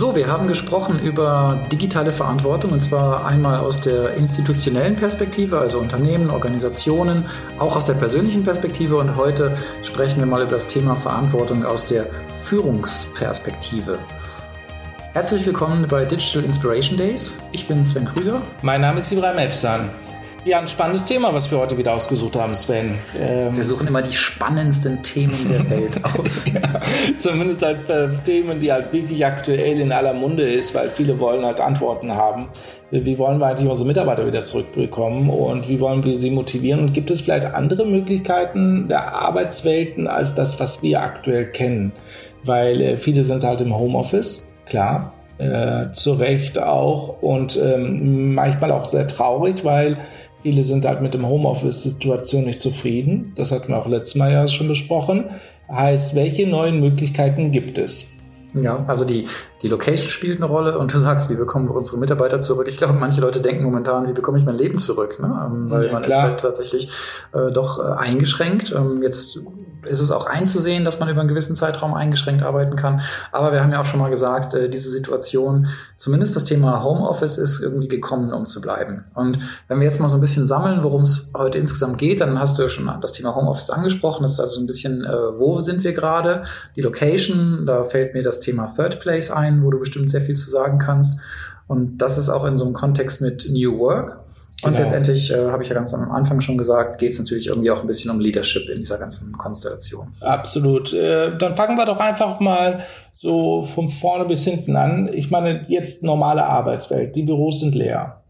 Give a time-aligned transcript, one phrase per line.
[0.00, 5.78] So, wir haben gesprochen über digitale Verantwortung und zwar einmal aus der institutionellen Perspektive, also
[5.78, 7.26] Unternehmen, Organisationen,
[7.58, 11.84] auch aus der persönlichen Perspektive und heute sprechen wir mal über das Thema Verantwortung aus
[11.84, 12.06] der
[12.44, 13.98] Führungsperspektive.
[15.12, 17.36] Herzlich willkommen bei Digital Inspiration Days.
[17.52, 18.40] Ich bin Sven Krüger.
[18.62, 19.90] Mein Name ist Ibrahim Efsan.
[20.42, 22.94] Ja, ein spannendes Thema, was wir heute wieder ausgesucht haben, Sven.
[23.18, 26.50] Ähm wir suchen immer die spannendsten Themen der Welt aus.
[26.50, 26.80] ja,
[27.18, 31.44] zumindest halt äh, Themen, die halt wirklich aktuell in aller Munde ist, weil viele wollen
[31.44, 32.48] halt Antworten haben.
[32.90, 36.80] Wie wollen wir eigentlich unsere Mitarbeiter wieder zurückbekommen und wie wollen wir sie motivieren?
[36.80, 41.92] Und gibt es vielleicht andere Möglichkeiten der Arbeitswelten als das, was wir aktuell kennen?
[42.44, 48.72] Weil äh, viele sind halt im Homeoffice, klar, äh, zu Recht auch und ähm, manchmal
[48.72, 49.98] auch sehr traurig, weil
[50.42, 53.32] Viele sind halt mit dem Homeoffice-Situation nicht zufrieden.
[53.36, 55.30] Das hatten wir auch letztes Mal ja schon besprochen.
[55.70, 58.16] Heißt, welche neuen Möglichkeiten gibt es?
[58.54, 59.28] Ja, also die,
[59.62, 62.66] die Location spielt eine Rolle und du sagst, wie bekommen wir unsere Mitarbeiter zurück?
[62.68, 65.20] Ich glaube, manche Leute denken momentan, wie bekomme ich mein Leben zurück?
[65.20, 65.26] Ne?
[65.46, 66.24] Ähm, weil ja, man klar.
[66.24, 66.90] ist halt tatsächlich
[67.32, 68.74] äh, doch äh, eingeschränkt.
[68.76, 69.40] Ähm, jetzt
[69.86, 73.00] ist es auch einzusehen, dass man über einen gewissen Zeitraum eingeschränkt arbeiten kann.
[73.32, 77.38] Aber wir haben ja auch schon mal gesagt, äh, diese Situation, zumindest das Thema Homeoffice
[77.38, 79.04] ist irgendwie gekommen, um zu bleiben.
[79.14, 82.38] Und wenn wir jetzt mal so ein bisschen sammeln, worum es heute insgesamt geht, dann
[82.38, 84.22] hast du ja schon das Thema Homeoffice angesprochen.
[84.22, 86.44] Das ist also ein bisschen, äh, wo sind wir gerade?
[86.76, 90.36] Die Location, da fällt mir das Thema Third Place ein, wo du bestimmt sehr viel
[90.36, 91.20] zu sagen kannst.
[91.66, 94.18] Und das ist auch in so einem Kontext mit New Work.
[94.62, 94.82] Und genau.
[94.82, 97.80] letztendlich, äh, habe ich ja ganz am Anfang schon gesagt, geht es natürlich irgendwie auch
[97.80, 100.12] ein bisschen um Leadership in dieser ganzen Konstellation.
[100.20, 100.92] Absolut.
[100.92, 102.84] Äh, dann fangen wir doch einfach mal
[103.16, 105.10] so von vorne bis hinten an.
[105.12, 107.16] Ich meine, jetzt normale Arbeitswelt.
[107.16, 108.20] Die Büros sind leer.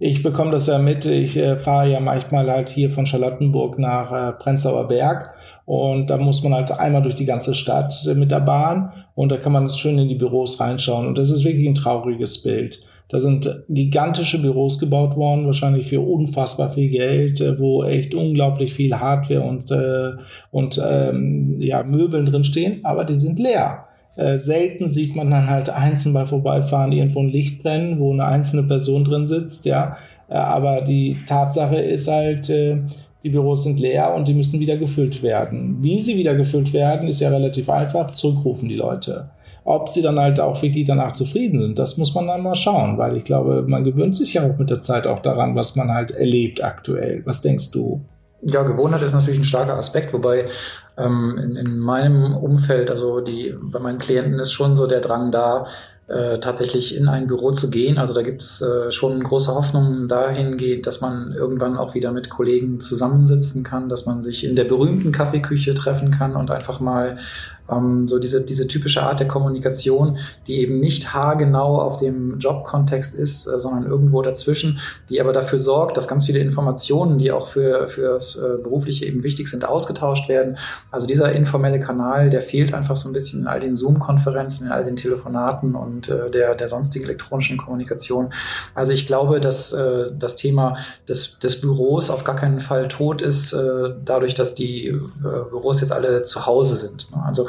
[0.00, 1.06] Ich bekomme das ja mit.
[1.06, 5.34] Ich äh, fahre ja manchmal halt hier von Charlottenburg nach äh, Prenzlauer Berg.
[5.64, 8.92] Und da muss man halt einmal durch die ganze Stadt äh, mit der Bahn.
[9.16, 11.06] Und da kann man schön in die Büros reinschauen.
[11.06, 12.80] Und das ist wirklich ein trauriges Bild.
[13.08, 18.74] Da sind gigantische Büros gebaut worden, wahrscheinlich für unfassbar viel Geld, äh, wo echt unglaublich
[18.74, 20.12] viel Hardware und, äh,
[20.50, 23.86] und ähm, ja, Möbeln drin stehen, aber die sind leer.
[24.16, 28.26] Äh, selten sieht man dann halt einzeln bei Vorbeifahren irgendwo ein Licht brennen, wo eine
[28.26, 29.96] einzelne Person drin sitzt, ja.
[30.28, 32.78] Äh, aber die Tatsache ist halt, äh,
[33.22, 35.78] die Büros sind leer und die müssen wieder gefüllt werden.
[35.80, 38.12] Wie sie wieder gefüllt werden, ist ja relativ einfach.
[38.12, 39.30] Zurückrufen die Leute.
[39.70, 42.96] Ob sie dann halt auch wirklich danach zufrieden sind, das muss man dann mal schauen,
[42.96, 45.92] weil ich glaube, man gewöhnt sich ja auch mit der Zeit auch daran, was man
[45.92, 47.20] halt erlebt aktuell.
[47.26, 48.00] Was denkst du?
[48.40, 50.46] Ja, Gewohnheit ist natürlich ein starker Aspekt, wobei
[50.96, 55.32] ähm, in, in meinem Umfeld, also die bei meinen Klienten ist schon so der Drang
[55.32, 55.66] da,
[56.08, 57.98] äh, tatsächlich in ein Büro zu gehen.
[57.98, 62.80] Also da gibt's äh, schon große Hoffnungen dahingehend, dass man irgendwann auch wieder mit Kollegen
[62.80, 67.18] zusammensitzen kann, dass man sich in der berühmten Kaffeeküche treffen kann und einfach mal
[67.70, 73.14] ähm, so diese, diese typische Art der Kommunikation, die eben nicht haargenau auf dem Jobkontext
[73.14, 77.48] ist, äh, sondern irgendwo dazwischen, die aber dafür sorgt, dass ganz viele Informationen, die auch
[77.48, 80.58] für, für das äh, Berufliche eben wichtig sind, ausgetauscht werden.
[80.90, 84.72] Also dieser informelle Kanal, der fehlt einfach so ein bisschen in all den Zoom-Konferenzen, in
[84.72, 88.32] all den Telefonaten und äh, der, der sonstigen elektronischen Kommunikation.
[88.74, 90.76] Also ich glaube, dass äh, das Thema
[91.08, 95.80] des, des Büros auf gar keinen Fall tot ist, äh, dadurch, dass die äh, Büros
[95.80, 97.10] jetzt alle zu Hause sind.
[97.10, 97.22] Ne?
[97.24, 97.48] Also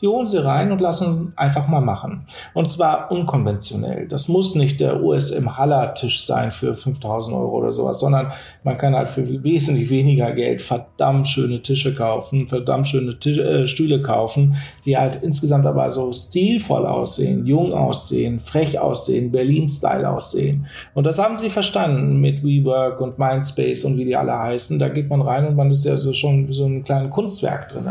[0.07, 2.25] Holen sie rein und lassen einfach mal machen.
[2.53, 4.07] Und zwar unkonventionell.
[4.07, 8.31] Das muss nicht der USM Haller Tisch sein für 5000 Euro oder sowas, sondern
[8.63, 13.67] man kann halt für wesentlich weniger Geld verdammt schöne Tische kaufen, verdammt schöne Tisch, äh,
[13.67, 20.65] Stühle kaufen, die halt insgesamt aber so stilvoll aussehen, jung aussehen, frech aussehen, Berlin-Style aussehen.
[20.93, 24.79] Und das haben sie verstanden mit WeWork und Mindspace und wie die alle heißen.
[24.79, 27.85] Da geht man rein und man ist ja so schon so ein kleines Kunstwerk drin.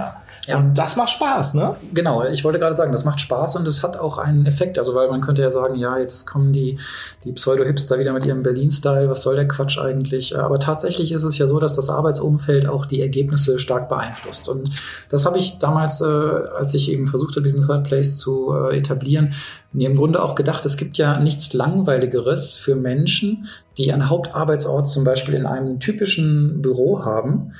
[0.46, 0.58] Ja.
[0.58, 1.76] Und das macht Spaß, ne?
[1.94, 4.78] Genau, ich wollte gerade sagen, das macht Spaß und es hat auch einen Effekt.
[4.78, 6.78] Also, weil man könnte ja sagen, ja, jetzt kommen die,
[7.24, 10.38] die Pseudo-Hipster wieder mit ihrem Berlin-Style, was soll der Quatsch eigentlich?
[10.38, 14.48] Aber tatsächlich ist es ja so, dass das Arbeitsumfeld auch die Ergebnisse stark beeinflusst.
[14.48, 14.70] Und
[15.08, 18.76] das habe ich damals, äh, als ich eben versucht habe, diesen Third Place zu äh,
[18.76, 19.34] etablieren,
[19.72, 24.88] mir im Grunde auch gedacht, es gibt ja nichts Langweiligeres für Menschen, die einen Hauptarbeitsort
[24.88, 27.52] zum Beispiel in einem typischen Büro haben,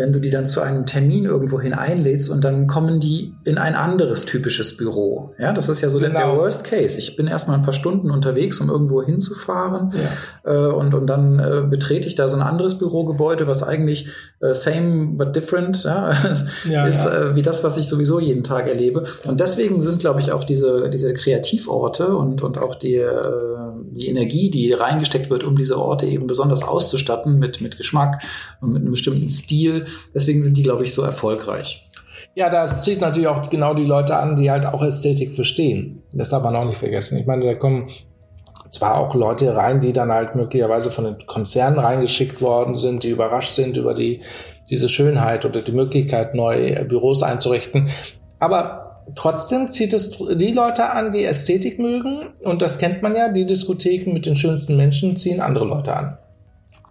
[0.00, 3.74] wenn du die dann zu einem Termin irgendwohin einlädst und dann kommen die in ein
[3.74, 5.34] anderes typisches Büro.
[5.38, 6.18] Ja, das ist ja so genau.
[6.18, 6.98] der, Worst Case.
[6.98, 10.68] Ich bin erstmal ein paar Stunden unterwegs, um irgendwo hinzufahren ja.
[10.68, 14.08] äh, und, und dann äh, betrete ich da so ein anderes Bürogebäude, was eigentlich
[14.40, 16.14] äh, same but different ja,
[16.64, 19.04] ja ist, Äh, wie das, was ich sowieso jeden Tag erlebe.
[19.26, 23.10] Und deswegen sind, glaube ich, auch diese, diese Kreativorte und, und auch die, äh,
[23.90, 28.22] die Energie, die reingesteckt wird, um diese Orte eben besonders auszustatten mit, mit Geschmack
[28.62, 31.86] und mit einem bestimmten Stil, Deswegen sind die, glaube ich, so erfolgreich.
[32.34, 36.02] Ja, das zieht natürlich auch genau die Leute an, die halt auch Ästhetik verstehen.
[36.12, 37.18] Das darf man auch nicht vergessen.
[37.18, 37.88] Ich meine, da kommen
[38.70, 43.10] zwar auch Leute rein, die dann halt möglicherweise von den Konzernen reingeschickt worden sind, die
[43.10, 44.20] überrascht sind über die,
[44.68, 47.90] diese Schönheit oder die Möglichkeit, neue Büros einzurichten.
[48.38, 52.28] Aber trotzdem zieht es die Leute an, die Ästhetik mögen.
[52.44, 56.18] Und das kennt man ja, die Diskotheken mit den schönsten Menschen ziehen andere Leute an.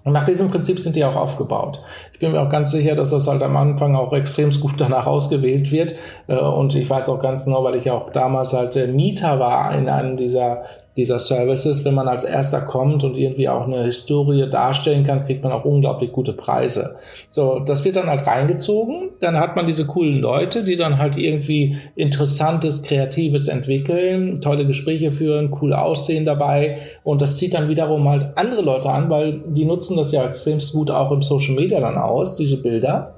[0.04, 1.82] Und nach diesem Prinzip sind die auch aufgebaut.
[2.20, 5.08] Ich bin mir auch ganz sicher, dass das halt am Anfang auch extrem gut danach
[5.08, 5.96] ausgewählt wird.
[6.28, 9.88] Äh, und ich weiß auch ganz genau, weil ich auch damals halt Mieter war in
[9.88, 10.64] einem dieser
[11.00, 15.44] dieser Services, wenn man als erster kommt und irgendwie auch eine Historie darstellen kann, kriegt
[15.44, 16.98] man auch unglaublich gute Preise.
[17.32, 19.12] So, das wird dann halt reingezogen.
[19.22, 25.12] Dann hat man diese coolen Leute, die dann halt irgendwie interessantes, kreatives entwickeln, tolle Gespräche
[25.12, 26.80] führen, cool aussehen dabei.
[27.04, 30.60] Und das zieht dann wiederum halt andere Leute an, weil die nutzen das ja extrem
[30.74, 33.16] gut auch im Social Media dann aus, diese Bilder.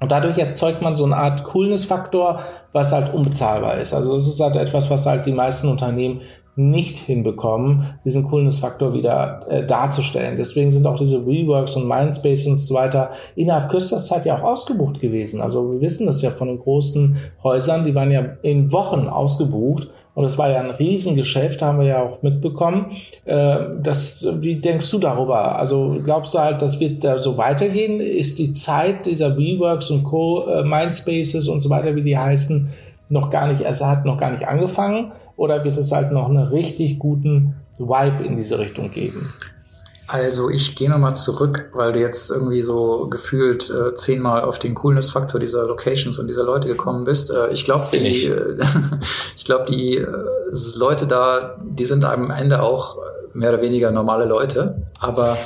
[0.00, 2.40] Und dadurch erzeugt man so eine Art Coolness-Faktor,
[2.72, 3.94] was halt unbezahlbar ist.
[3.94, 6.20] Also das ist halt etwas, was halt die meisten Unternehmen
[6.56, 10.38] nicht hinbekommen, diesen Coolness-Faktor wieder äh, darzustellen.
[10.38, 14.42] Deswegen sind auch diese Reworks und Mindspace und so weiter innerhalb kürzester Zeit ja auch
[14.42, 15.42] ausgebucht gewesen.
[15.42, 19.88] Also wir wissen das ja von den großen Häusern, die waren ja in Wochen ausgebucht
[20.16, 22.86] und es war ja ein Riesengeschäft, haben wir ja auch mitbekommen.
[23.26, 25.58] Äh, das, wie denkst du darüber?
[25.58, 28.00] Also glaubst du halt, das wird da so weitergehen?
[28.00, 32.70] Ist die Zeit dieser Reworks und Co., äh, Mindspaces und so weiter, wie die heißen,
[33.10, 35.12] noch gar nicht, es hat noch gar nicht angefangen?
[35.36, 39.34] Oder wird es halt noch einen richtig guten Vibe in diese Richtung geben?
[40.08, 44.74] Also ich gehe nochmal zurück, weil du jetzt irgendwie so gefühlt äh, zehnmal auf den
[44.74, 47.30] Coolness-Faktor dieser Locations und dieser Leute gekommen bist.
[47.30, 48.30] Äh, ich glaube, die, ich,
[49.36, 50.06] ich glaube, die äh,
[50.76, 52.98] Leute da, die sind am Ende auch
[53.36, 55.36] mehr oder weniger normale Leute, aber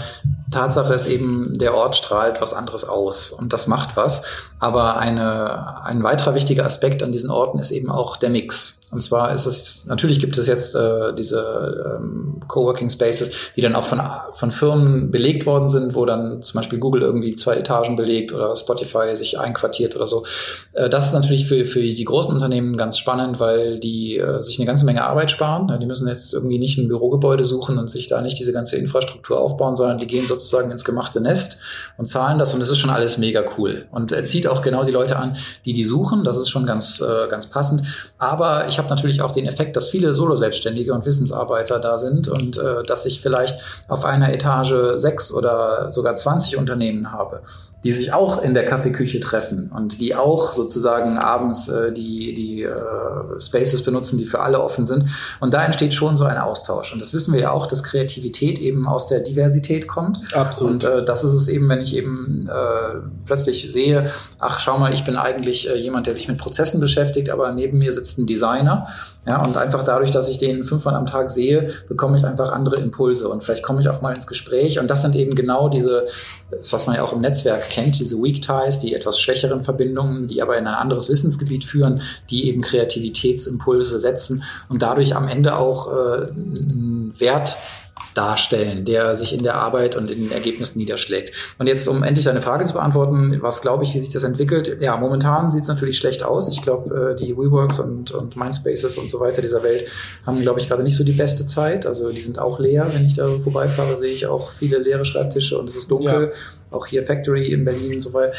[0.51, 4.23] Tatsache ist eben, der Ort strahlt was anderes aus und das macht was.
[4.59, 8.81] Aber eine, ein weiterer wichtiger Aspekt an diesen Orten ist eben auch der Mix.
[8.91, 13.77] Und zwar ist es, natürlich gibt es jetzt äh, diese ähm, Coworking Spaces, die dann
[13.77, 14.01] auch von,
[14.33, 18.55] von Firmen belegt worden sind, wo dann zum Beispiel Google irgendwie zwei Etagen belegt oder
[18.57, 20.25] Spotify sich einquartiert oder so.
[20.73, 24.59] Äh, das ist natürlich für, für die großen Unternehmen ganz spannend, weil die äh, sich
[24.59, 25.69] eine ganze Menge Arbeit sparen.
[25.69, 28.77] Ja, die müssen jetzt irgendwie nicht ein Bürogebäude suchen und sich da nicht diese ganze
[28.77, 31.61] Infrastruktur aufbauen, sondern die gehen sozusagen ins gemachte Nest
[31.97, 33.87] und zahlen das und das ist schon alles mega cool.
[33.91, 36.23] Und er zieht auch genau die Leute an, die die suchen.
[36.23, 37.83] Das ist schon ganz, äh, ganz passend.
[38.19, 42.59] Aber ich habe natürlich auch den Effekt, dass viele Solo-Selbstständige und Wissensarbeiter da sind und
[42.59, 47.43] äh, dass ich vielleicht auf einer Etage sechs oder sogar 20 Unternehmen habe
[47.83, 52.63] die sich auch in der Kaffeeküche treffen und die auch sozusagen abends äh, die, die
[52.63, 55.07] äh, Spaces benutzen, die für alle offen sind.
[55.41, 56.93] Und da entsteht schon so ein Austausch.
[56.93, 60.35] Und das wissen wir ja auch, dass Kreativität eben aus der Diversität kommt.
[60.35, 60.73] Absolut.
[60.73, 64.93] Und äh, das ist es eben, wenn ich eben äh, plötzlich sehe, ach schau mal,
[64.93, 68.27] ich bin eigentlich äh, jemand, der sich mit Prozessen beschäftigt, aber neben mir sitzt ein
[68.27, 68.89] Designer
[69.27, 72.77] ja, und einfach dadurch, dass ich den fünfmal am Tag sehe, bekomme ich einfach andere
[72.77, 74.79] Impulse und vielleicht komme ich auch mal ins Gespräch.
[74.79, 76.05] Und das sind eben genau diese,
[76.71, 80.41] was man ja auch im Netzwerk kennt, diese Weak Ties, die etwas schwächeren Verbindungen, die
[80.41, 82.01] aber in ein anderes Wissensgebiet führen,
[82.31, 86.27] die eben Kreativitätsimpulse setzen und dadurch am Ende auch äh,
[87.19, 87.57] Wert
[88.21, 91.33] darstellen, der sich in der Arbeit und in den Ergebnissen niederschlägt.
[91.59, 94.77] Und jetzt, um endlich deine Frage zu beantworten, was glaube ich, wie sich das entwickelt?
[94.81, 96.51] Ja, momentan sieht es natürlich schlecht aus.
[96.51, 99.87] Ich glaube, äh, die WeWorks und, und Mindspaces und so weiter dieser Welt
[100.27, 101.87] haben, glaube ich, gerade nicht so die beste Zeit.
[101.87, 102.87] Also die sind auch leer.
[102.93, 106.31] Wenn ich da vorbeifahre, sehe ich auch viele leere Schreibtische und es ist dunkel.
[106.31, 108.33] Ja auch hier Factory in Berlin und so weiter.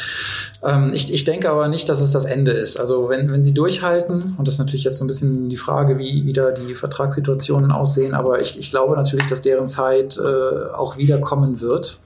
[0.62, 2.78] Ähm, ich, ich denke aber nicht, dass es das Ende ist.
[2.78, 5.98] Also wenn, wenn sie durchhalten, und das ist natürlich jetzt so ein bisschen die Frage,
[5.98, 10.96] wie wieder die Vertragssituationen aussehen, aber ich, ich glaube natürlich, dass deren Zeit äh, auch
[10.96, 11.98] wiederkommen wird.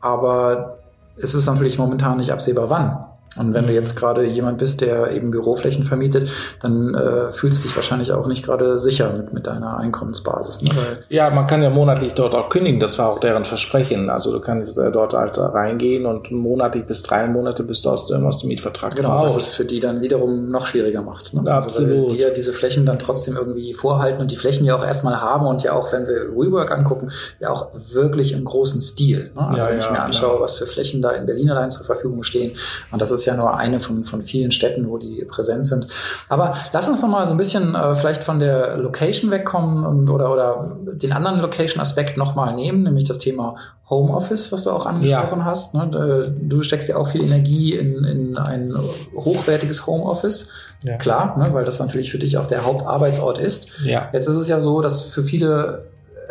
[0.00, 0.78] Aber
[1.16, 3.03] es ist natürlich momentan nicht absehbar, wann.
[3.36, 3.76] Und wenn du mhm.
[3.76, 6.30] jetzt gerade jemand bist, der eben Büroflächen vermietet,
[6.62, 10.62] dann äh, fühlst du dich wahrscheinlich auch nicht gerade sicher mit, mit deiner Einkommensbasis.
[10.62, 10.70] Ne?
[11.08, 12.80] Ja, man kann ja monatlich dort auch kündigen.
[12.80, 14.10] Das war auch deren Versprechen.
[14.10, 18.06] Also du kannst äh, dort halt reingehen und monatlich bis drei Monate bist du aus
[18.06, 19.36] dem, aus dem Mietvertrag Genau, raus.
[19.36, 21.34] was es für die dann wiederum noch schwieriger macht.
[21.34, 21.42] Ne?
[21.44, 22.12] Ja, also, absolut.
[22.12, 25.46] die ja diese Flächen dann trotzdem irgendwie vorhalten und die Flächen ja auch erstmal haben
[25.46, 27.10] und ja auch, wenn wir WeWork angucken,
[27.40, 29.30] ja auch wirklich im großen Stil.
[29.34, 29.40] Ne?
[29.40, 32.22] Also ja, wenn ich mir anschaue, was für Flächen da in Berlin allein zur Verfügung
[32.22, 32.52] stehen
[32.92, 35.88] und das ist ist ja nur eine von, von vielen Städten, wo die präsent sind.
[36.28, 40.10] Aber lass uns noch mal so ein bisschen äh, vielleicht von der Location wegkommen und,
[40.10, 43.56] oder, oder den anderen Location-Aspekt noch mal nehmen, nämlich das Thema
[43.88, 45.44] Homeoffice, was du auch angesprochen ja.
[45.44, 45.74] hast.
[45.74, 46.34] Ne?
[46.38, 48.72] Du steckst ja auch viel Energie in, in ein
[49.14, 50.50] hochwertiges Homeoffice.
[50.82, 50.96] Ja.
[50.98, 51.52] Klar, ne?
[51.52, 53.68] weil das natürlich für dich auch der Hauptarbeitsort ist.
[53.84, 54.08] Ja.
[54.12, 55.86] Jetzt ist es ja so, dass für viele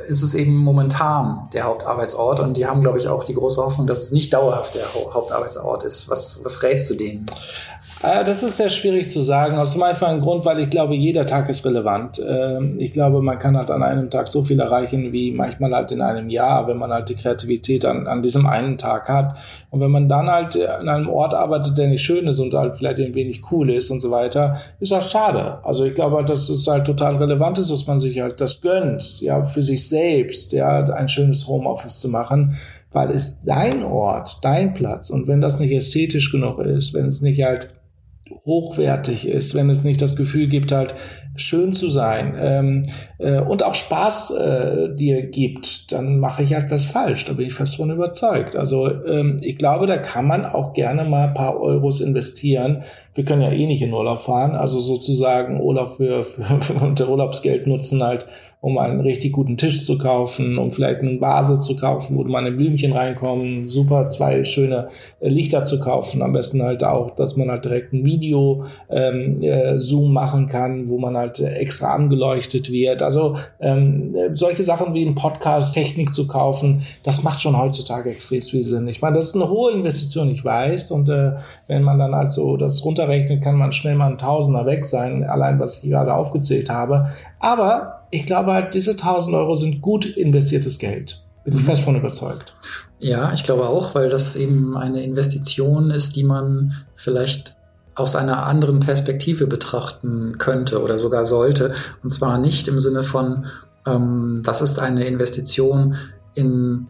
[0.08, 3.88] ist es eben momentan der Hauptarbeitsort und die haben, glaube ich, auch die große Hoffnung,
[3.88, 6.10] dass es nicht dauerhaft der Hauptarbeitsort ist.
[6.10, 7.26] Was, was rätst du denen?
[8.04, 9.58] Äh, das ist sehr schwierig zu sagen.
[9.58, 12.22] Aus dem einfachen Grund, weil ich glaube, jeder Tag ist relevant.
[12.26, 15.92] Ähm, ich glaube, man kann halt an einem Tag so viel erreichen, wie manchmal halt
[15.92, 19.38] in einem Jahr, wenn man halt die Kreativität an, an diesem einen Tag hat.
[19.70, 22.78] Und wenn man dann halt an einem Ort arbeitet, der nicht schön ist und halt
[22.78, 25.60] vielleicht ein wenig cool ist und so weiter, ist das schade.
[25.64, 29.22] Also ich glaube, dass es halt total relevant ist, dass man sich halt das gönnt,
[29.22, 29.93] ja, für sich selbst,
[30.52, 32.58] ja, ein schönes Homeoffice zu machen
[32.94, 37.22] weil es dein Ort, dein Platz und wenn das nicht ästhetisch genug ist, wenn es
[37.22, 37.70] nicht halt
[38.46, 40.96] hochwertig ist, wenn es nicht das Gefühl gibt, halt
[41.36, 42.84] schön zu sein ähm,
[43.18, 47.26] äh, und auch Spaß äh, dir gibt, dann mache ich halt was falsch.
[47.26, 48.56] Da bin ich fest von überzeugt.
[48.56, 52.84] Also ähm, ich glaube, da kann man auch gerne mal ein paar Euros investieren.
[53.16, 57.10] Wir können ja eh nicht in Urlaub fahren, also sozusagen Urlaub für, für, für unter
[57.10, 58.28] Urlaubsgeld nutzen halt
[58.64, 62.50] um einen richtig guten Tisch zu kaufen, um vielleicht eine Vase zu kaufen, wo meine
[62.50, 64.88] Blümchen reinkommen, super zwei schöne
[65.20, 66.22] äh, Lichter zu kaufen.
[66.22, 70.88] Am besten halt auch, dass man halt direkt ein Video ähm, äh, Zoom machen kann,
[70.88, 73.02] wo man halt extra angeleuchtet wird.
[73.02, 78.44] Also ähm, solche Sachen wie ein Podcast, Technik zu kaufen, das macht schon heutzutage extrem
[78.44, 78.88] viel Sinn.
[78.88, 80.92] Ich meine, das ist eine hohe Investition, ich weiß.
[80.92, 81.34] Und äh,
[81.68, 85.26] wenn man dann halt so das runterrechnet, kann man schnell mal ein Tausender weg sein,
[85.26, 87.10] allein was ich gerade aufgezählt habe.
[87.40, 91.22] Aber ich glaube halt, diese 1000 Euro sind gut investiertes Geld.
[91.44, 91.66] Bin ich mhm.
[91.66, 92.54] fest von überzeugt.
[93.00, 97.56] Ja, ich glaube auch, weil das eben eine Investition ist, die man vielleicht
[97.96, 101.74] aus einer anderen Perspektive betrachten könnte oder sogar sollte.
[102.04, 103.46] Und zwar nicht im Sinne von,
[103.86, 105.96] ähm, das ist eine Investition
[106.36, 106.88] in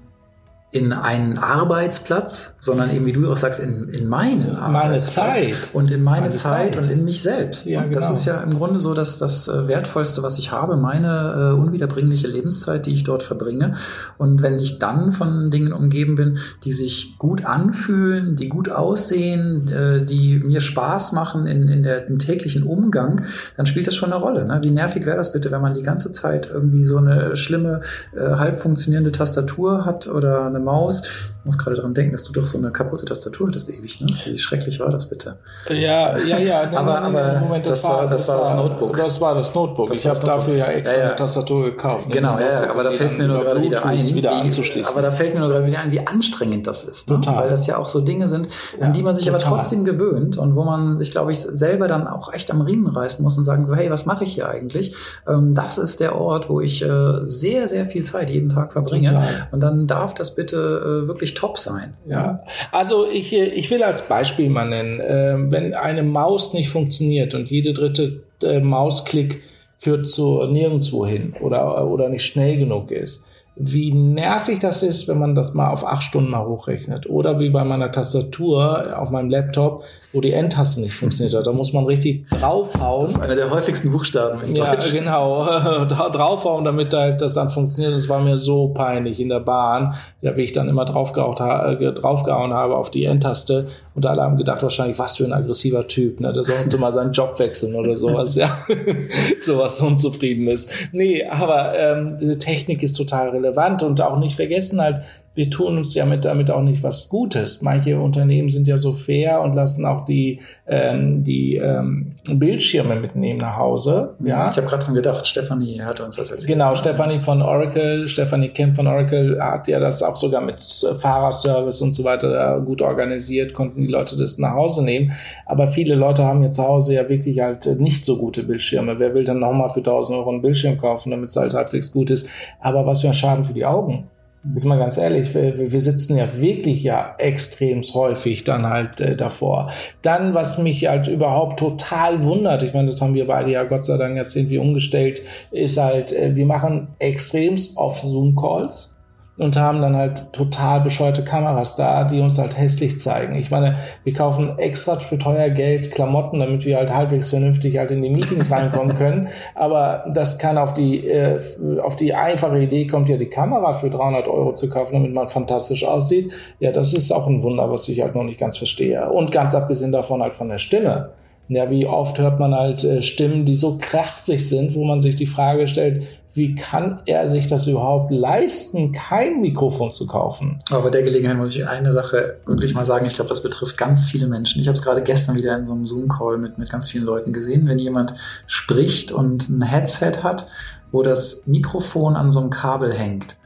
[0.73, 5.53] in einen Arbeitsplatz, sondern eben, wie du auch sagst, in, in meinen meine Zeit.
[5.71, 7.67] Und in meine, meine Zeit, Zeit, und in mich selbst.
[7.67, 7.99] Ja, und genau.
[7.99, 11.59] das ist ja im Grunde so dass das äh, Wertvollste, was ich habe, meine äh,
[11.59, 13.75] unwiederbringliche Lebenszeit, die ich dort verbringe.
[14.17, 19.67] Und wenn ich dann von Dingen umgeben bin, die sich gut anfühlen, die gut aussehen,
[19.67, 23.25] äh, die mir Spaß machen in, in der, im täglichen Umgang,
[23.57, 24.47] dann spielt das schon eine Rolle.
[24.47, 24.59] Ne?
[24.63, 27.81] Wie nervig wäre das bitte, wenn man die ganze Zeit irgendwie so eine schlimme,
[28.15, 31.03] äh, halb funktionierende Tastatur hat oder eine Maus.
[31.39, 34.07] Ich muss gerade daran denken, dass du doch so eine kaputte Tastatur hattest ewig, ne?
[34.25, 35.37] Wie schrecklich war das bitte?
[35.69, 36.63] Ja, ja, ja.
[36.71, 38.95] Nee, aber nee, aber Moment, das, das, war, das, war das Notebook.
[38.97, 39.89] Das war das Notebook.
[39.89, 41.07] Das ich habe dafür ja extra ja, ja.
[41.09, 42.07] eine Tastatur gekauft.
[42.07, 42.15] Ne?
[42.15, 43.99] Genau, ja, ja, aber da fällt es mir nur gerade wieder ein.
[43.99, 47.09] Wieder wie, aber da fällt mir nur gerade wieder ein, wie anstrengend das ist.
[47.09, 47.17] Ne?
[47.17, 47.43] Total.
[47.43, 48.47] Weil das ja auch so Dinge sind,
[48.79, 49.41] an die man sich total.
[49.41, 52.87] aber trotzdem gewöhnt und wo man sich, glaube ich, selber dann auch echt am Riemen
[52.87, 54.95] reißen muss und sagen so, hey, was mache ich hier eigentlich?
[55.27, 59.09] Ähm, das ist der Ort, wo ich äh, sehr, sehr viel Zeit jeden Tag verbringe.
[59.09, 59.47] Total.
[59.51, 61.95] Und dann darf das bitte äh, wirklich top sein.
[62.07, 62.43] Ja.
[62.71, 67.35] Also ich, äh, ich will als Beispiel mal nennen, äh, wenn eine Maus nicht funktioniert
[67.35, 69.41] und jede dritte äh, Mausklick
[69.77, 75.19] führt zu nirgendwo hin oder, oder nicht schnell genug ist, wie nervig das ist, wenn
[75.19, 77.07] man das mal auf acht Stunden mal hochrechnet.
[77.07, 81.45] Oder wie bei meiner Tastatur auf meinem Laptop, wo die Endtaste nicht funktioniert hat.
[81.45, 83.03] Da muss man richtig draufhauen.
[83.03, 84.91] Das ist einer der häufigsten Buchstaben in ja, Deutsch.
[84.91, 85.45] Ja, genau.
[85.85, 87.95] draufhauen, damit halt das dann funktioniert.
[87.95, 92.53] Das war mir so peinlich in der Bahn, ja, wie ich dann immer draufgehauen, draufgehauen
[92.53, 93.67] habe auf die Endtaste.
[93.93, 96.33] Und alle haben gedacht, wahrscheinlich, was für ein aggressiver Typ, ne?
[96.33, 98.49] Der sollte mal seinen Job wechseln oder sowas, ja.
[99.41, 100.71] sowas unzufrieden ist.
[100.91, 103.42] Nee, aber ähm, diese Technik ist total relevant
[103.83, 105.01] und auch nicht vergessen halt,
[105.35, 107.63] wir tun uns ja mit, damit auch nicht was Gutes.
[107.63, 113.39] Manche Unternehmen sind ja so fair und lassen auch die, ähm, die ähm, Bildschirme mitnehmen
[113.39, 114.15] nach Hause.
[114.23, 116.49] Ja, ich habe gerade dran gedacht, Stefanie hat uns das erzählt.
[116.49, 121.81] Genau, Stefanie von Oracle, Stefanie Kemp von Oracle hat ja das auch sogar mit Fahrerservice
[121.81, 125.13] und so weiter gut organisiert, konnten die Leute das nach Hause nehmen.
[125.47, 128.99] Aber viele Leute haben ja zu Hause ja wirklich halt nicht so gute Bildschirme.
[128.99, 132.11] Wer will dann nochmal für 1000 Euro einen Bildschirm kaufen, damit es halt halbwegs gut
[132.11, 132.29] ist?
[132.59, 134.07] Aber was für ein Schaden für die Augen.
[134.55, 139.15] Ist mal ganz ehrlich, wir, wir sitzen ja wirklich ja extrem häufig dann halt äh,
[139.15, 139.71] davor.
[140.01, 143.85] Dann, was mich halt überhaupt total wundert, ich meine, das haben wir beide ja Gott
[143.85, 148.92] sei Dank jetzt irgendwie umgestellt, ist halt, äh, wir machen extremst auf Zoom-Calls
[149.37, 153.35] und haben dann halt total bescheuerte Kameras da, die uns halt hässlich zeigen.
[153.35, 157.89] Ich meine, wir kaufen extra für teuer Geld Klamotten, damit wir halt halbwegs vernünftig halt
[157.89, 159.29] in die Meetings reinkommen können.
[159.55, 161.39] Aber das kann auf die, äh,
[161.81, 165.29] auf die einfache Idee kommt ja die Kamera für 300 Euro zu kaufen, damit man
[165.29, 166.31] fantastisch aussieht.
[166.59, 169.09] Ja, das ist auch ein Wunder, was ich halt noch nicht ganz verstehe.
[169.09, 171.09] Und ganz abgesehen davon halt von der Stimme.
[171.49, 175.15] Ja, wie oft hört man halt äh, Stimmen, die so krachzig sind, wo man sich
[175.15, 180.59] die Frage stellt, wie kann er sich das überhaupt leisten, kein Mikrofon zu kaufen?
[180.71, 183.05] Aber bei der Gelegenheit muss ich eine Sache wirklich mal sagen.
[183.05, 184.59] Ich glaube, das betrifft ganz viele Menschen.
[184.59, 187.33] Ich habe es gerade gestern wieder in so einem Zoom-Call mit, mit ganz vielen Leuten
[187.33, 187.67] gesehen.
[187.67, 188.15] Wenn jemand
[188.47, 190.47] spricht und ein Headset hat,
[190.91, 193.37] wo das Mikrofon an so einem Kabel hängt.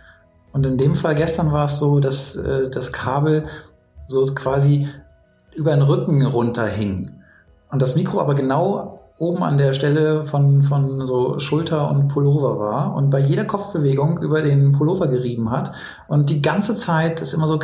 [0.53, 3.45] Und in dem Fall gestern war es so, dass äh, das Kabel
[4.05, 4.87] so quasi
[5.55, 7.11] über den Rücken runterhing.
[7.69, 12.59] und das Mikro aber genau oben an der Stelle von, von so Schulter und Pullover
[12.59, 15.71] war und bei jeder Kopfbewegung über den Pullover gerieben hat
[16.07, 17.59] und die ganze Zeit ist immer so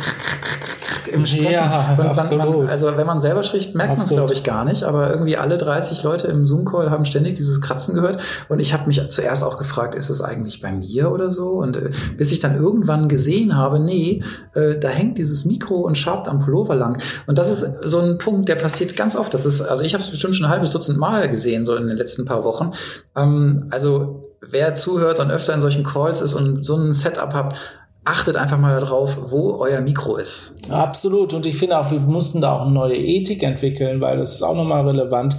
[1.12, 1.52] im Sprechen.
[1.52, 4.82] Ja, man, man, also wenn man selber spricht, merkt man es glaube ich gar nicht,
[4.82, 8.88] aber irgendwie alle 30 Leute im Zoom-Call haben ständig dieses Kratzen gehört und ich habe
[8.88, 11.50] mich zuerst auch gefragt, ist es eigentlich bei mir oder so?
[11.50, 15.96] Und äh, bis ich dann irgendwann gesehen habe, nee, äh, da hängt dieses Mikro und
[15.96, 17.00] schabt am Pullover lang.
[17.28, 19.32] Und das ist so ein Punkt, der passiert ganz oft.
[19.32, 21.76] Das ist, also ich habe es bestimmt schon ein halbes Dutzend Mal gesehen gesehen, so
[21.76, 22.72] in den letzten paar Wochen.
[23.16, 27.56] Ähm, also wer zuhört und öfter in solchen Calls ist und so ein Setup habt,
[28.04, 30.56] achtet einfach mal darauf, wo euer Mikro ist.
[30.70, 31.32] Absolut.
[31.32, 34.42] Und ich finde auch, wir mussten da auch eine neue Ethik entwickeln, weil das ist
[34.42, 35.36] auch nochmal relevant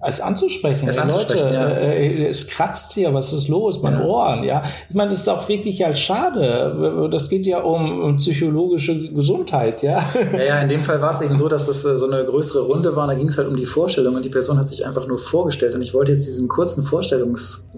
[0.00, 0.88] es anzusprechen.
[0.88, 1.68] Es anzusprechen, Leute, ja.
[1.68, 3.82] äh, es kratzt hier, was ist los?
[3.82, 4.04] Mein ja.
[4.04, 4.62] Ohren, ja.
[4.88, 7.08] Ich meine, das ist auch wirklich halt schade.
[7.10, 10.04] Das geht ja um, um psychologische Gesundheit, ja.
[10.32, 12.66] Ja, ja, in dem Fall war es eben so, dass das äh, so eine größere
[12.66, 13.08] Runde war.
[13.08, 15.74] Da ging es halt um die Vorstellung und die Person hat sich einfach nur vorgestellt.
[15.74, 17.70] Und ich wollte jetzt diesen kurzen Vorstellungs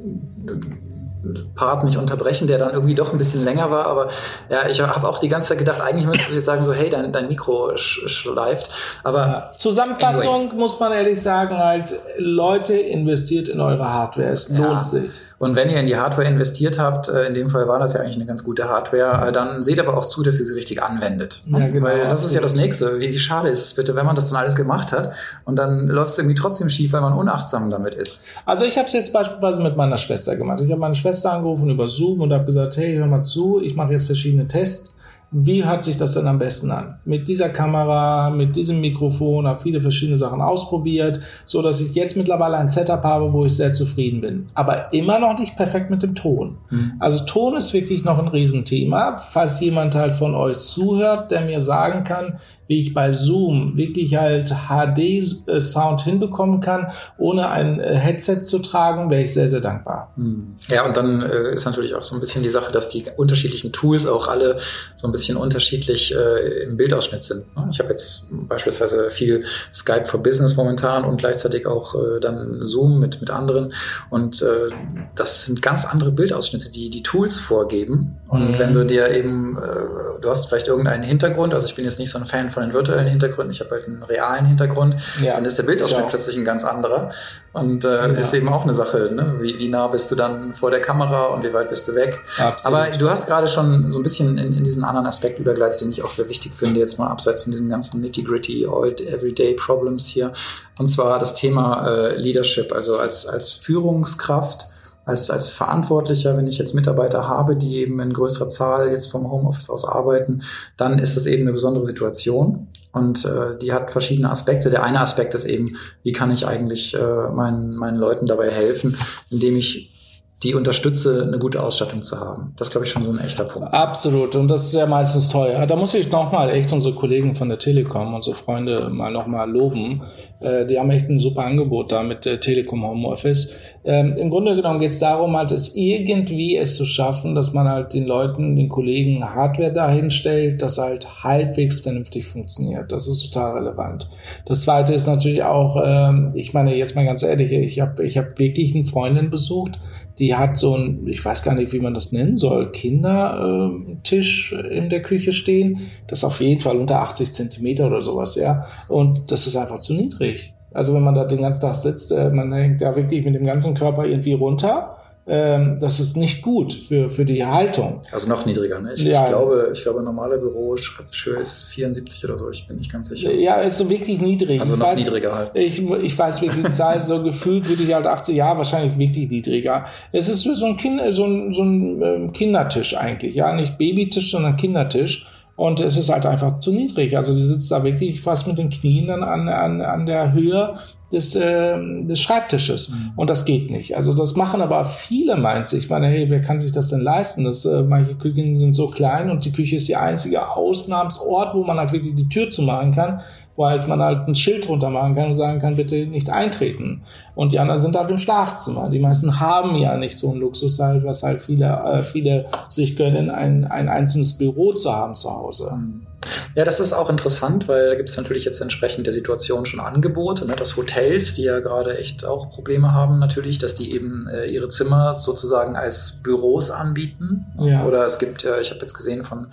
[1.55, 3.87] Part nicht unterbrechen, der dann irgendwie doch ein bisschen länger war.
[3.87, 4.09] Aber
[4.49, 6.91] ja, ich habe auch die ganze Zeit gedacht, eigentlich müsstest du jetzt sagen, so, hey,
[6.91, 8.71] dein, dein Mikro sch schleift.
[9.05, 10.57] Aber Zusammenfassung anyway.
[10.57, 14.31] muss man ehrlich sagen, halt, Leute, investiert in eure Hardware.
[14.31, 14.81] Es lohnt ja.
[14.81, 15.30] sich.
[15.41, 18.01] Und wenn ihr in die Hardware investiert habt, äh, in dem Fall war das ja
[18.01, 20.83] eigentlich eine ganz gute Hardware, äh, dann seht aber auch zu, dass ihr sie richtig
[20.83, 21.41] anwendet.
[21.47, 23.01] Ja, genau, weil das ist ja das Nächste.
[23.01, 25.15] Wie, wie schade ist es bitte, wenn man das dann alles gemacht hat
[25.47, 28.23] und dann läuft es irgendwie trotzdem schief, weil man unachtsam damit ist.
[28.45, 30.61] Also ich habe es jetzt beispielsweise mit meiner Schwester gemacht.
[30.61, 33.75] Ich habe meine Schwester angerufen über Zoom und habe gesagt, hey, hör mal zu, ich
[33.75, 34.95] mache jetzt verschiedene Tests
[35.33, 36.99] wie hört sich das denn am besten an?
[37.05, 42.17] Mit dieser Kamera, mit diesem Mikrofon, habe viele verschiedene Sachen ausprobiert, so dass ich jetzt
[42.17, 44.49] mittlerweile ein Setup habe, wo ich sehr zufrieden bin.
[44.55, 46.59] Aber immer noch nicht perfekt mit dem Ton.
[46.71, 46.95] Mhm.
[46.99, 49.19] Also Ton ist wirklich noch ein Riesenthema.
[49.19, 52.41] Falls jemand halt von euch zuhört, der mir sagen kann,
[52.71, 59.11] wie ich bei Zoom wirklich halt HD-Sound hinbekommen kann, ohne ein äh, Headset zu tragen,
[59.11, 60.13] wäre ich sehr, sehr dankbar.
[60.15, 60.55] Hm.
[60.69, 63.73] Ja, und dann äh, ist natürlich auch so ein bisschen die Sache, dass die unterschiedlichen
[63.73, 64.61] Tools auch alle
[64.95, 67.45] so ein bisschen unterschiedlich äh, im Bildausschnitt sind.
[67.57, 67.71] Ne?
[67.73, 73.01] Ich habe jetzt beispielsweise viel Skype for Business momentan und gleichzeitig auch äh, dann Zoom
[73.01, 73.73] mit, mit anderen.
[74.11, 74.71] Und äh,
[75.17, 78.21] das sind ganz andere Bildausschnitte, die die Tools vorgeben.
[78.29, 78.59] Und mhm.
[78.61, 82.13] wenn du dir eben, äh, du hast vielleicht irgendeinen Hintergrund, also ich bin jetzt nicht
[82.13, 85.35] so ein Fan von von den virtuellen Hintergründen, ich habe halt einen realen Hintergrund, ja.
[85.35, 86.11] dann ist der Bildausschnitt genau.
[86.11, 87.11] plötzlich ein ganz anderer.
[87.53, 88.07] Und äh, ja.
[88.07, 89.37] ist eben auch eine Sache, ne?
[89.41, 92.21] wie, wie nah bist du dann vor der Kamera und wie weit bist du weg.
[92.39, 92.79] Absolut.
[92.79, 95.91] Aber du hast gerade schon so ein bisschen in, in diesen anderen Aspekt übergeleitet, den
[95.91, 100.33] ich auch sehr wichtig finde, jetzt mal abseits von diesen ganzen nitty-gritty, everyday Problems hier.
[100.79, 104.67] Und zwar das Thema äh, Leadership, also als, als Führungskraft
[105.11, 109.31] als, als Verantwortlicher, wenn ich jetzt Mitarbeiter habe, die eben in größerer Zahl jetzt vom
[109.31, 110.43] Homeoffice aus arbeiten,
[110.77, 112.69] dann ist das eben eine besondere Situation.
[112.93, 114.71] Und äh, die hat verschiedene Aspekte.
[114.71, 118.97] Der eine Aspekt ist eben, wie kann ich eigentlich äh, meinen, meinen Leuten dabei helfen,
[119.31, 120.00] indem ich
[120.43, 122.55] die unterstütze, eine gute Ausstattung zu haben.
[122.57, 123.75] Das glaube ich, schon so ein echter Punkt.
[123.75, 124.35] Absolut.
[124.37, 125.67] Und das ist ja meistens teuer.
[125.67, 130.03] Da muss ich nochmal echt unsere Kollegen von der Telekom, unsere Freunde mal nochmal loben.
[130.41, 133.59] Äh, die haben echt ein super Angebot da mit der Telekom Homeoffice.
[133.85, 137.69] Ähm, Im Grunde genommen geht es darum, halt es irgendwie es zu schaffen, dass man
[137.69, 142.91] halt den Leuten, den Kollegen Hardware dahin stellt, das halt halbwegs vernünftig funktioniert.
[142.91, 144.09] Das ist total relevant.
[144.47, 148.17] Das zweite ist natürlich auch, ähm, ich meine jetzt mal ganz ehrlich, ich habe ich
[148.17, 149.79] hab wirklich eine Freundin besucht,
[150.19, 154.91] die hat so ein, ich weiß gar nicht, wie man das nennen soll, Kindertisch in
[154.91, 155.91] der Küche stehen.
[156.07, 158.67] Das ist auf jeden Fall unter 80 Zentimeter oder sowas, ja.
[158.89, 160.55] Und das ist einfach zu niedrig.
[160.73, 163.45] Also wenn man da den ganzen Tag sitzt, äh, man hängt da wirklich mit dem
[163.45, 164.97] ganzen Körper irgendwie runter
[165.33, 168.01] ähm, das ist nicht gut für, für die Haltung.
[168.11, 168.95] Also noch niedriger, ne?
[168.95, 169.23] Ich, ja.
[169.23, 173.33] ich glaube, ich glaube, normale Büroschreibtischhöhe ist 74 oder so, ich bin nicht ganz sicher.
[173.33, 174.59] Ja, ist so wirklich niedrig.
[174.59, 175.53] Also noch weiß, niedriger halt.
[175.55, 179.31] Ich, ich weiß wirklich die Zahl, so gefühlt würde ich halt 80 Jahre wahrscheinlich wirklich
[179.31, 179.87] niedriger.
[180.11, 184.33] Es ist so ein, kind, so ein, so ein ähm, Kindertisch eigentlich, ja, nicht Babytisch,
[184.33, 185.29] sondern Kindertisch.
[185.55, 187.17] Und es ist halt einfach zu niedrig.
[187.17, 190.77] Also die sitzt da wirklich fast mit den Knien dann an, an, an der Höhe
[191.13, 192.91] des, äh, des Schreibtisches.
[192.91, 193.13] Mhm.
[193.17, 193.97] Und das geht nicht.
[193.97, 197.45] Also das machen aber viele, meint Ich meine, hey, wer kann sich das denn leisten?
[197.45, 201.65] Das, äh, manche Küchen sind so klein und die Küche ist die einzige Ausnahmsort, wo
[201.65, 203.23] man halt wirklich die Tür zumachen kann
[203.61, 207.03] wo halt man halt ein Schild drunter machen kann und sagen kann, bitte nicht eintreten.
[207.35, 208.89] Und die anderen sind halt im Schlafzimmer.
[208.89, 212.97] Die meisten haben ja nicht so einen Luxus halt, was halt viele, äh, viele sich
[212.97, 215.73] gönnen, ein, ein einzelnes Büro zu haben zu Hause.
[215.75, 216.07] Mhm.
[216.55, 219.81] Ja, das ist auch interessant, weil da gibt es natürlich jetzt entsprechend der Situation schon
[219.81, 224.27] Angebote, ne, dass Hotels, die ja gerade echt auch Probleme haben natürlich, dass die eben
[224.29, 227.45] äh, ihre Zimmer sozusagen als Büros anbieten.
[227.59, 227.85] Ja.
[227.85, 229.49] Oder es gibt, äh, ich habe jetzt gesehen von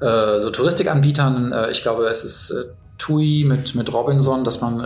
[0.00, 2.64] äh, so Touristikanbietern, äh, ich glaube, es ist äh,
[3.02, 4.84] TUI mit, mit Robinson, dass man äh,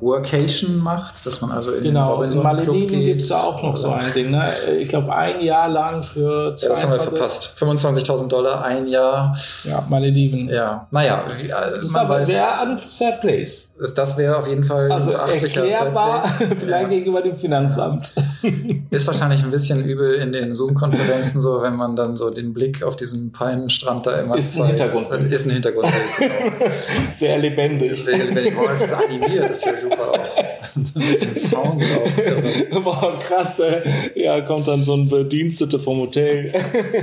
[0.00, 2.08] Workation macht, dass man also in genau.
[2.08, 4.30] den Robinson Malediven Club gibt es auch noch so ein Ding.
[4.30, 4.50] Ne?
[4.78, 6.62] Ich glaube, ein Jahr lang für 22...
[6.62, 7.56] Ja, das haben wir verpasst.
[7.58, 9.34] 25.000 Dollar, ein Jahr.
[9.64, 10.50] Ja, Malediven.
[10.50, 11.24] Ja, naja.
[11.26, 13.72] Äh, das man weiß, wäre ein Sad Place.
[13.96, 16.88] Das wäre auf jeden Fall also ein erklärbar, vielleicht ja.
[16.88, 18.14] gegenüber dem Finanzamt.
[18.90, 22.82] Ist wahrscheinlich ein bisschen übel in den Zoom-Konferenzen so, wenn man dann so den Blick
[22.82, 24.80] auf diesen Palmenstrand da immer ist zeigt.
[24.80, 25.32] Ein Hintergrund.
[25.32, 25.88] Ist ein Hintergrund.
[26.18, 26.70] Genau.
[27.10, 28.04] Sehr lebendig.
[28.04, 28.54] Sehr lebendig.
[28.58, 30.74] Oh, das ist animiert, das ist ja super auch.
[30.94, 32.82] Mit dem Sound auch.
[32.82, 33.82] Boah, krass, ey.
[34.16, 36.52] Ja, kommt dann so ein Bedienstete vom Hotel.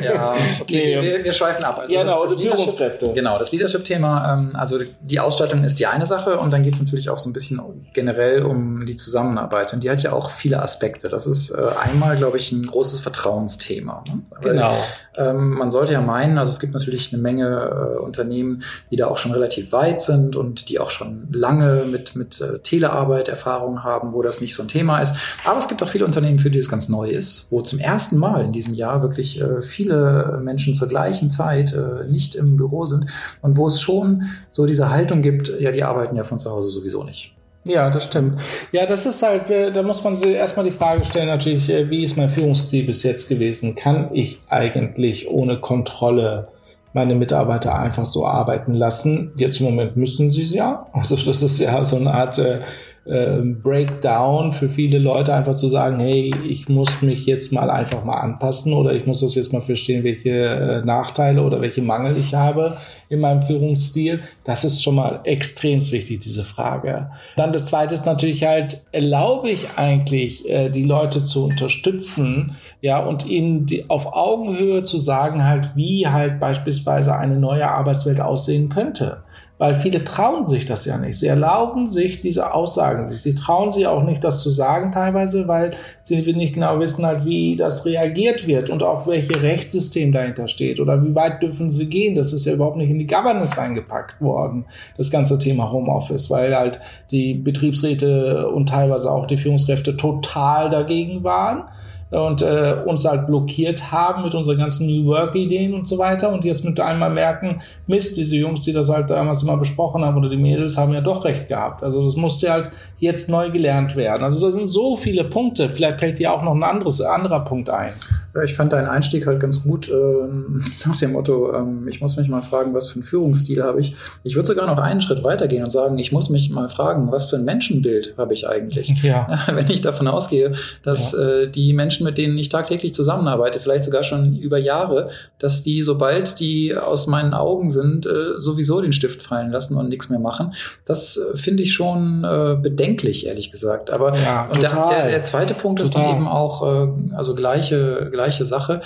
[0.03, 1.79] Ja, okay, nee, wir, wir, schweifen ab.
[1.79, 3.13] Also genau, das, das Führungskräfte.
[3.13, 6.81] Genau, das Leadership-Thema, ähm, also die Ausstattung ist die eine Sache und dann geht es
[6.81, 7.61] natürlich auch so ein bisschen
[7.93, 11.07] generell um die Zusammenarbeit und die hat ja auch viele Aspekte.
[11.07, 14.03] Das ist äh, einmal, glaube ich, ein großes Vertrauensthema.
[14.07, 14.21] Ne?
[14.41, 14.73] Weil, genau.
[15.15, 19.07] Ähm, man sollte ja meinen, also es gibt natürlich eine Menge äh, Unternehmen, die da
[19.07, 23.83] auch schon relativ weit sind und die auch schon lange mit, mit äh, Telearbeit Erfahrung
[23.83, 25.15] haben, wo das nicht so ein Thema ist.
[25.45, 28.17] Aber es gibt auch viele Unternehmen, für die es ganz neu ist, wo zum ersten
[28.17, 32.85] Mal in diesem Jahr wirklich äh, viele Menschen zur gleichen Zeit äh, nicht im Büro
[32.85, 33.05] sind
[33.41, 36.69] und wo es schon so diese Haltung gibt, ja, die arbeiten ja von zu Hause
[36.69, 37.33] sowieso nicht.
[37.63, 38.41] Ja, das stimmt.
[38.71, 41.89] Ja, das ist halt, äh, da muss man sich erstmal die Frage stellen, natürlich, äh,
[41.89, 43.75] wie ist mein Führungsstil bis jetzt gewesen?
[43.75, 46.47] Kann ich eigentlich ohne Kontrolle
[46.93, 49.31] meine Mitarbeiter einfach so arbeiten lassen?
[49.37, 50.87] Jetzt im Moment müssen sie es ja.
[50.93, 52.61] Also das ist ja so eine Art äh,
[53.05, 58.05] äh, Breakdown für viele Leute, einfach zu sagen, hey, ich muss mich jetzt mal einfach
[58.05, 62.15] mal anpassen oder ich muss das jetzt mal verstehen, welche äh, Nachteile oder welche Mangel
[62.15, 62.77] ich habe
[63.09, 64.21] in meinem Führungsstil.
[64.43, 67.09] Das ist schon mal extrem wichtig, diese Frage.
[67.37, 72.99] Dann das zweite ist natürlich halt, erlaube ich eigentlich, äh, die Leute zu unterstützen, ja,
[72.99, 78.69] und ihnen die, auf Augenhöhe zu sagen halt, wie halt beispielsweise eine neue Arbeitswelt aussehen
[78.69, 79.19] könnte
[79.61, 81.19] weil viele trauen sich das ja nicht.
[81.19, 83.21] Sie erlauben sich diese Aussagen sich.
[83.21, 85.69] Sie trauen sich auch nicht, das zu sagen teilweise, weil
[86.01, 90.79] sie nicht genau wissen halt, wie das reagiert wird und auch welche Rechtssystem dahinter steht
[90.79, 92.15] oder wie weit dürfen sie gehen.
[92.15, 94.65] Das ist ja überhaupt nicht in die Governance reingepackt worden,
[94.97, 101.23] das ganze Thema Homeoffice, weil halt die Betriebsräte und teilweise auch die Führungskräfte total dagegen
[101.23, 101.65] waren
[102.11, 106.43] und äh, uns halt blockiert haben mit unseren ganzen New Work-Ideen und so weiter und
[106.43, 110.29] jetzt mit einmal merken, Mist, diese Jungs, die das halt damals immer besprochen haben oder
[110.29, 111.83] die Mädels haben ja doch recht gehabt.
[111.83, 114.23] Also das musste halt jetzt neu gelernt werden.
[114.23, 115.69] Also da sind so viele Punkte.
[115.69, 117.91] Vielleicht fällt dir auch noch ein anderes, anderer Punkt ein.
[118.35, 119.93] Ja, ich fand deinen Einstieg halt ganz gut äh,
[120.85, 123.95] nach dem Motto, ähm, ich muss mich mal fragen, was für einen Führungsstil habe ich.
[124.23, 127.29] Ich würde sogar noch einen Schritt weitergehen und sagen, ich muss mich mal fragen, was
[127.29, 129.01] für ein Menschenbild habe ich eigentlich.
[129.03, 129.39] Ja.
[129.53, 131.19] Wenn ich davon ausgehe, dass ja.
[131.19, 135.09] äh, die Menschen, mit denen ich tagtäglich zusammenarbeite, vielleicht sogar schon über Jahre,
[135.39, 139.89] dass die, sobald die aus meinen Augen sind, äh, sowieso den Stift fallen lassen und
[139.89, 140.53] nichts mehr machen.
[140.85, 143.89] Das äh, finde ich schon äh, bedenklich, ehrlich gesagt.
[143.89, 145.89] Aber ja, und der, der, der, zweite Punkt total.
[145.89, 148.81] ist dann eben auch, äh, also gleiche, gleiche Sache.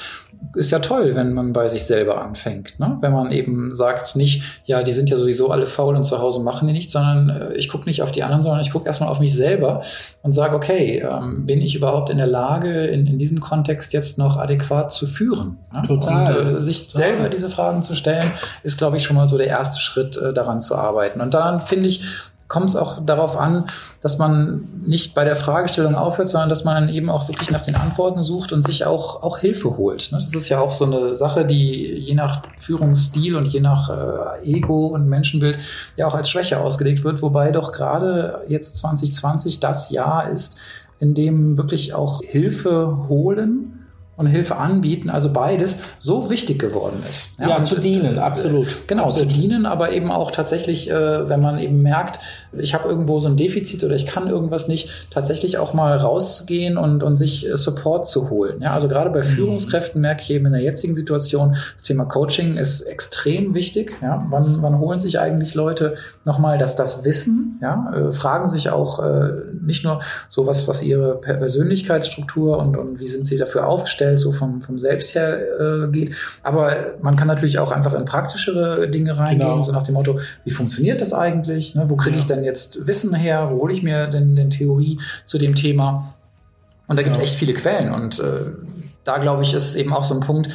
[0.53, 2.79] Ist ja toll, wenn man bei sich selber anfängt.
[2.79, 2.97] Ne?
[3.01, 6.41] Wenn man eben sagt, nicht, ja, die sind ja sowieso alle faul und zu Hause
[6.41, 9.09] machen die nichts, sondern äh, ich gucke nicht auf die anderen, sondern ich gucke erstmal
[9.09, 9.81] auf mich selber
[10.21, 14.17] und sage, okay, ähm, bin ich überhaupt in der Lage, in, in diesem Kontext jetzt
[14.17, 15.57] noch adäquat zu führen?
[15.73, 15.83] Ne?
[15.83, 16.47] Total.
[16.47, 17.09] Und äh, sich Total.
[17.09, 18.31] selber diese Fragen zu stellen,
[18.63, 21.21] ist, glaube ich, schon mal so der erste Schritt, äh, daran zu arbeiten.
[21.21, 22.03] Und dann finde ich,
[22.47, 23.65] kommt es auch darauf an,
[24.01, 27.75] dass man nicht bei der Fragestellung aufhört, sondern dass man eben auch wirklich nach den
[27.75, 30.11] Antworten sucht und sich auch, auch Hilfe holt.
[30.11, 30.19] Ne?
[30.21, 34.47] Das ist ja auch so eine Sache, die je nach Führungsstil und je nach äh,
[34.47, 35.57] Ego und Menschenbild
[35.97, 40.57] ja auch als Schwäche ausgelegt wird, wobei doch gerade jetzt 2020 das Jahr ist,
[40.99, 43.84] in dem wirklich auch Hilfe holen
[44.17, 47.37] und Hilfe anbieten, also beides, so wichtig geworden ist.
[47.37, 48.87] Ja, ja zu dienen, absolut.
[48.87, 49.33] Genau, absolut.
[49.33, 52.19] zu dienen, aber eben auch tatsächlich, äh, wenn man eben merkt,
[52.57, 56.77] ich habe irgendwo so ein Defizit oder ich kann irgendwas nicht, tatsächlich auch mal rauszugehen
[56.77, 58.61] und, und sich äh, Support zu holen.
[58.61, 59.25] Ja, also gerade bei mhm.
[59.25, 63.97] Führungskräften merke ich eben in der jetzigen Situation, das Thema Coaching ist extrem wichtig.
[64.01, 67.59] Ja, wann, wann holen sich eigentlich Leute nochmal das, das Wissen?
[67.61, 69.99] Ja, äh, fragen sich auch äh, nicht nur
[70.29, 74.61] so was, was ihre Persönlichkeitsstruktur und, und wie sind sie dafür aufgestellt, schnell so vom,
[74.61, 76.15] vom Selbst her äh, geht.
[76.43, 79.63] Aber man kann natürlich auch einfach in praktischere Dinge reingehen, genau.
[79.63, 81.75] so nach dem Motto, wie funktioniert das eigentlich?
[81.75, 81.85] Ne?
[81.87, 83.49] Wo kriege ich denn jetzt Wissen her?
[83.51, 86.13] Wo hole ich mir denn, denn Theorie zu dem Thema?
[86.87, 87.91] Und da gibt es echt viele Quellen.
[87.91, 88.41] Und äh,
[89.03, 90.49] da glaube ich, ist eben auch so ein Punkt,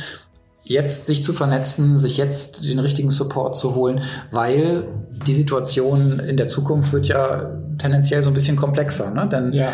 [0.62, 4.84] jetzt sich zu vernetzen, sich jetzt den richtigen Support zu holen, weil
[5.26, 9.12] die Situation in der Zukunft wird ja tendenziell so ein bisschen komplexer.
[9.12, 9.28] Ne?
[9.28, 9.72] Denn ja.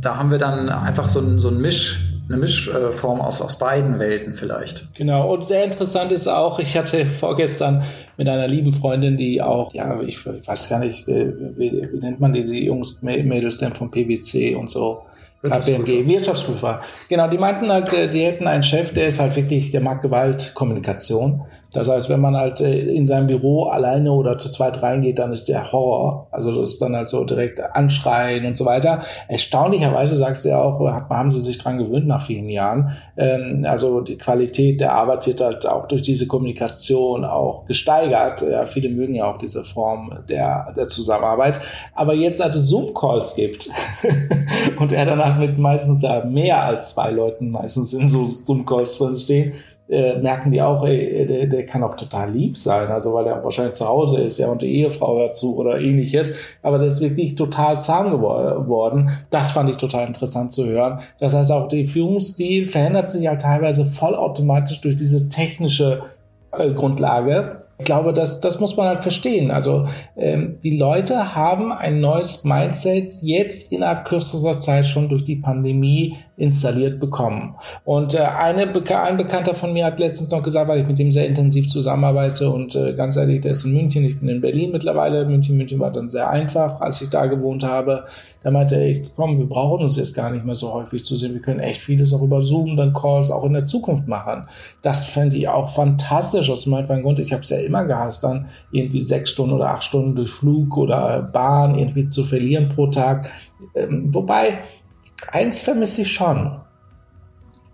[0.00, 3.98] da haben wir dann einfach so ein, so ein Misch eine Mischform aus, aus beiden
[3.98, 4.94] Welten vielleicht.
[4.94, 7.84] Genau, und sehr interessant ist auch, ich hatte vorgestern
[8.16, 12.20] mit einer lieben Freundin, die auch, ja, ich weiß gar nicht, äh, wie, wie nennt
[12.20, 15.02] man die, die Jungs, Mädels denn vom PwC und so,
[15.42, 16.82] KPMG, Wirtschaftsprüfer.
[17.08, 20.02] Genau, die meinten halt, äh, die hätten einen Chef, der ist halt wirklich, der mag
[20.02, 21.42] Gewaltkommunikation.
[21.72, 25.32] Das heißt, wenn man halt äh, in sein Büro alleine oder zu zweit reingeht, dann
[25.32, 26.28] ist der Horror.
[26.30, 29.02] Also das ist dann halt so direkt anschreien und so weiter.
[29.28, 32.96] Erstaunlicherweise sagt sie auch, haben sie sich dran gewöhnt nach vielen Jahren.
[33.16, 38.42] Ähm, also die Qualität der Arbeit wird halt auch durch diese Kommunikation auch gesteigert.
[38.42, 41.60] Ja, viele mögen ja auch diese Form der, der Zusammenarbeit.
[41.94, 43.68] Aber jetzt, als es Zoom-Calls gibt
[44.78, 49.14] und er danach mit meistens ja mehr als zwei Leuten meistens in so Zoom-Calls drin
[49.14, 49.52] stehen,
[49.88, 53.42] äh, merken die auch, ey, der, der kann auch total lieb sein, also weil er
[53.42, 57.00] wahrscheinlich zu Hause ist, ja, und die Ehefrau hört zu oder ähnliches, aber der ist
[57.00, 59.10] wirklich total zahm geworden.
[59.30, 61.00] Das fand ich total interessant zu hören.
[61.20, 66.02] Das heißt, auch der Führungsstil verändert sich halt teilweise vollautomatisch durch diese technische
[66.52, 67.64] äh, Grundlage.
[67.78, 69.50] Ich glaube, das, das muss man halt verstehen.
[69.50, 75.36] Also ähm, die Leute haben ein neues Mindset jetzt innerhalb kürzester Zeit schon durch die
[75.36, 77.56] Pandemie installiert bekommen.
[77.84, 81.10] Und äh, eine, ein Bekannter von mir hat letztens noch gesagt, weil ich mit dem
[81.10, 84.70] sehr intensiv zusammenarbeite und äh, ganz ehrlich, der ist in München, ich bin in Berlin
[84.70, 85.24] mittlerweile.
[85.24, 88.04] München, München war dann sehr einfach, als ich da gewohnt habe.
[88.40, 91.34] Da meinte er, komm, wir brauchen uns jetzt gar nicht mehr so häufig zu sehen.
[91.34, 94.46] Wir können echt vieles auch über Zoom, dann Calls auch in der Zukunft machen.
[94.80, 97.18] Das fände ich auch fantastisch aus meinem Grund.
[97.18, 100.76] Ich habe es ja immer gehasst, dann irgendwie sechs Stunden oder acht Stunden durch Flug
[100.76, 103.28] oder Bahn irgendwie zu verlieren pro Tag.
[103.74, 104.60] Ähm, wobei,
[105.32, 106.60] eins vermisse ich schon.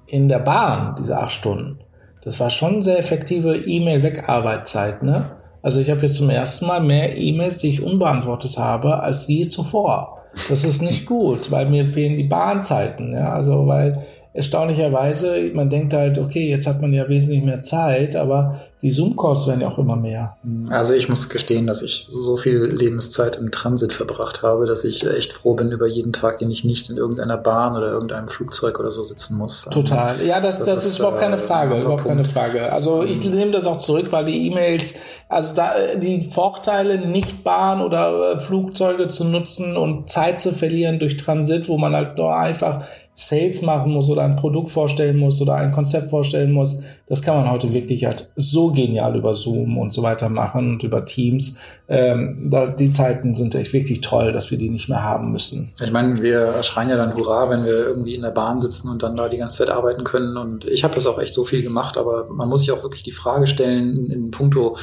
[0.06, 1.78] In der Bahn, diese acht Stunden.
[2.22, 5.36] Das war schon sehr effektive E-Mail-Wegarbeitszeit, ne?
[5.62, 9.46] Also ich habe jetzt zum ersten Mal mehr E-Mails, die ich unbeantwortet habe, als je
[9.48, 10.18] zuvor.
[10.48, 14.04] Das ist nicht gut, weil mir fehlen die Bahnzeiten, ja, also weil
[14.34, 19.46] erstaunlicherweise, man denkt halt, okay, jetzt hat man ja wesentlich mehr Zeit, aber die Zoom-Calls
[19.46, 20.36] werden ja auch immer mehr.
[20.68, 25.06] Also ich muss gestehen, dass ich so viel Lebenszeit im Transit verbracht habe, dass ich
[25.06, 28.80] echt froh bin über jeden Tag, den ich nicht in irgendeiner Bahn oder irgendeinem Flugzeug
[28.80, 29.66] oder so sitzen muss.
[29.70, 30.16] Total.
[30.26, 32.72] Ja, das, das, das ist, ist überhaupt keine äh, Frage, überhaupt keine Frage.
[32.72, 33.36] Also ich mhm.
[33.36, 34.96] nehme das auch zurück, weil die E-Mails,
[35.28, 40.52] also da äh, die Vorteile, nicht Bahn oder äh, Flugzeuge zu nutzen und Zeit zu
[40.52, 42.84] verlieren durch Transit, wo man halt nur einfach
[43.16, 47.36] Sales machen muss oder ein Produkt vorstellen muss oder ein Konzept vorstellen muss, das kann
[47.36, 51.56] man heute wirklich halt so genial über Zoom und so weiter machen und über Teams.
[51.86, 55.72] Ähm, da, die Zeiten sind echt wirklich toll, dass wir die nicht mehr haben müssen.
[55.80, 59.02] Ich meine, wir schreien ja dann Hurra, wenn wir irgendwie in der Bahn sitzen und
[59.02, 60.36] dann da die ganze Zeit arbeiten können.
[60.36, 63.04] Und ich habe das auch echt so viel gemacht, aber man muss sich auch wirklich
[63.04, 64.76] die Frage stellen in, in puncto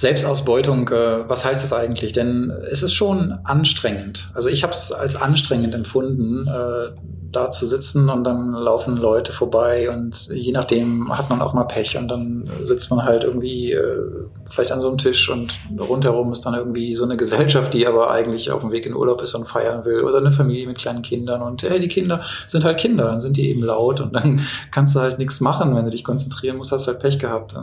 [0.00, 2.14] Selbstausbeutung, äh, was heißt das eigentlich?
[2.14, 4.30] Denn es ist schon anstrengend.
[4.32, 6.96] Also ich habe es als anstrengend empfunden, äh,
[7.30, 11.64] da zu sitzen und dann laufen Leute vorbei und je nachdem hat man auch mal
[11.64, 16.32] Pech und dann sitzt man halt irgendwie äh, vielleicht an so einem Tisch und rundherum
[16.32, 19.34] ist dann irgendwie so eine Gesellschaft, die aber eigentlich auf dem Weg in Urlaub ist
[19.34, 22.78] und feiern will oder eine Familie mit kleinen Kindern und hey, die Kinder sind halt
[22.78, 25.90] Kinder, dann sind die eben laut und dann kannst du halt nichts machen, wenn du
[25.90, 27.54] dich konzentrieren musst, hast halt Pech gehabt.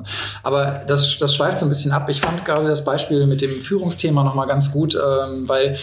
[0.43, 2.09] Aber das, das schweift so ein bisschen ab.
[2.09, 5.77] Ich fand gerade das Beispiel mit dem Führungsthema nochmal ganz gut, ähm, weil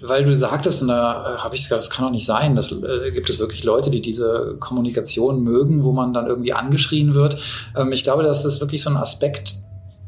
[0.00, 2.54] weil du sagtest, und da äh, habe ich gesagt, das kann doch nicht sein.
[2.54, 7.14] Das äh, gibt es wirklich Leute, die diese Kommunikation mögen, wo man dann irgendwie angeschrien
[7.14, 7.38] wird.
[7.76, 9.56] Ähm, ich glaube, das ist wirklich so ein Aspekt,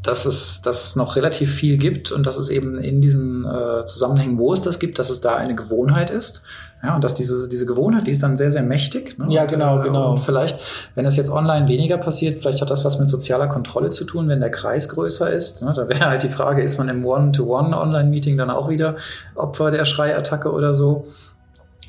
[0.02, 4.38] dass es das noch relativ viel gibt und dass es eben in diesen äh, Zusammenhängen,
[4.38, 6.44] wo es das gibt, dass es da eine Gewohnheit ist.
[6.82, 9.18] Ja, und dass diese, diese Gewohnheit, die ist dann sehr, sehr mächtig.
[9.18, 9.26] Ne?
[9.28, 10.12] Ja, genau, und, äh, genau.
[10.12, 10.60] Und vielleicht,
[10.94, 14.28] wenn das jetzt online weniger passiert, vielleicht hat das was mit sozialer Kontrolle zu tun,
[14.28, 15.62] wenn der Kreis größer ist.
[15.62, 15.74] Ne?
[15.76, 18.96] Da wäre halt die Frage, ist man im One-to-One-Online-Meeting dann auch wieder
[19.34, 21.06] Opfer der Schreiattacke oder so?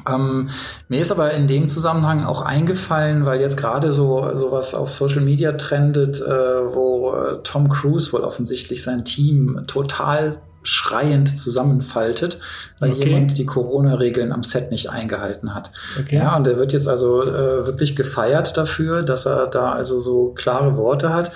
[0.08, 0.50] Ähm,
[0.88, 5.22] mir ist aber in dem Zusammenhang auch eingefallen, weil jetzt gerade so sowas auf Social
[5.22, 12.40] Media trendet, äh, wo äh, Tom Cruise wohl offensichtlich sein Team total schreiend zusammenfaltet,
[12.80, 13.06] weil okay.
[13.10, 15.72] jemand die Corona-Regeln am Set nicht eingehalten hat.
[16.00, 16.18] Okay.
[16.18, 20.34] Ja, und er wird jetzt also äh, wirklich gefeiert dafür, dass er da also so
[20.36, 21.32] klare Worte hat.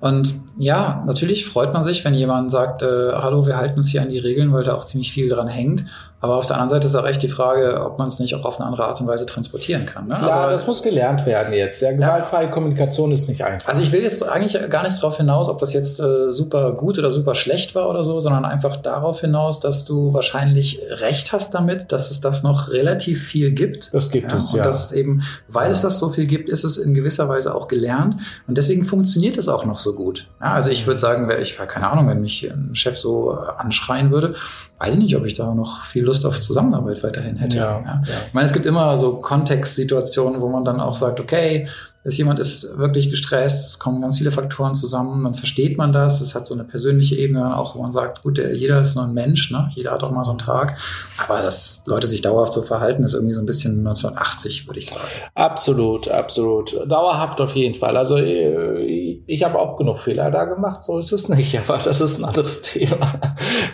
[0.00, 4.02] Und ja, natürlich freut man sich, wenn jemand sagt, äh, hallo, wir halten uns hier
[4.02, 5.84] an die Regeln, weil da auch ziemlich viel dran hängt.
[6.22, 8.44] Aber auf der anderen Seite ist auch echt die Frage, ob man es nicht auch
[8.44, 10.06] auf eine andere Art und Weise transportieren kann.
[10.06, 10.12] Ne?
[10.12, 11.82] Ja, Aber, das muss gelernt werden jetzt.
[11.82, 12.50] Ja, gewaltfreie ja.
[12.52, 13.68] Kommunikation ist nicht einfach.
[13.68, 16.96] Also ich will jetzt eigentlich gar nicht darauf hinaus, ob das jetzt äh, super gut
[17.00, 21.54] oder super schlecht war oder so, sondern einfach darauf hinaus, dass du wahrscheinlich recht hast
[21.54, 23.92] damit, dass es das noch relativ viel gibt.
[23.92, 24.58] Das gibt ja, es, ja.
[24.58, 25.72] Und dass es eben, weil ja.
[25.72, 28.20] es das so viel gibt, ist es in gewisser Weise auch gelernt.
[28.46, 30.28] Und deswegen funktioniert es auch noch so gut.
[30.40, 34.36] Ja, also ich würde sagen, ich keine Ahnung, wenn mich ein Chef so anschreien würde,
[34.82, 37.56] weiß ich nicht, ob ich da noch viel Lust auf Zusammenarbeit weiterhin hätte.
[37.56, 38.02] Ja, ja.
[38.26, 41.68] Ich meine, es gibt immer so Kontextsituationen, wo man dann auch sagt, okay,
[42.04, 46.20] dass jemand ist wirklich gestresst, es kommen ganz viele Faktoren zusammen, dann versteht man das,
[46.20, 49.04] es hat so eine persönliche Ebene auch, wo man sagt, gut, der, jeder ist nur
[49.04, 49.70] ein Mensch, ne?
[49.74, 50.78] jeder hat auch mal so einen Tag,
[51.18, 54.90] aber dass Leute sich dauerhaft so verhalten, ist irgendwie so ein bisschen 1980, würde ich
[54.90, 55.06] sagen.
[55.34, 56.90] Absolut, absolut.
[56.90, 57.96] Dauerhaft auf jeden Fall.
[57.96, 62.00] Also äh, ich habe auch genug Fehler da gemacht, so ist es nicht, aber das
[62.00, 63.12] ist ein anderes Thema.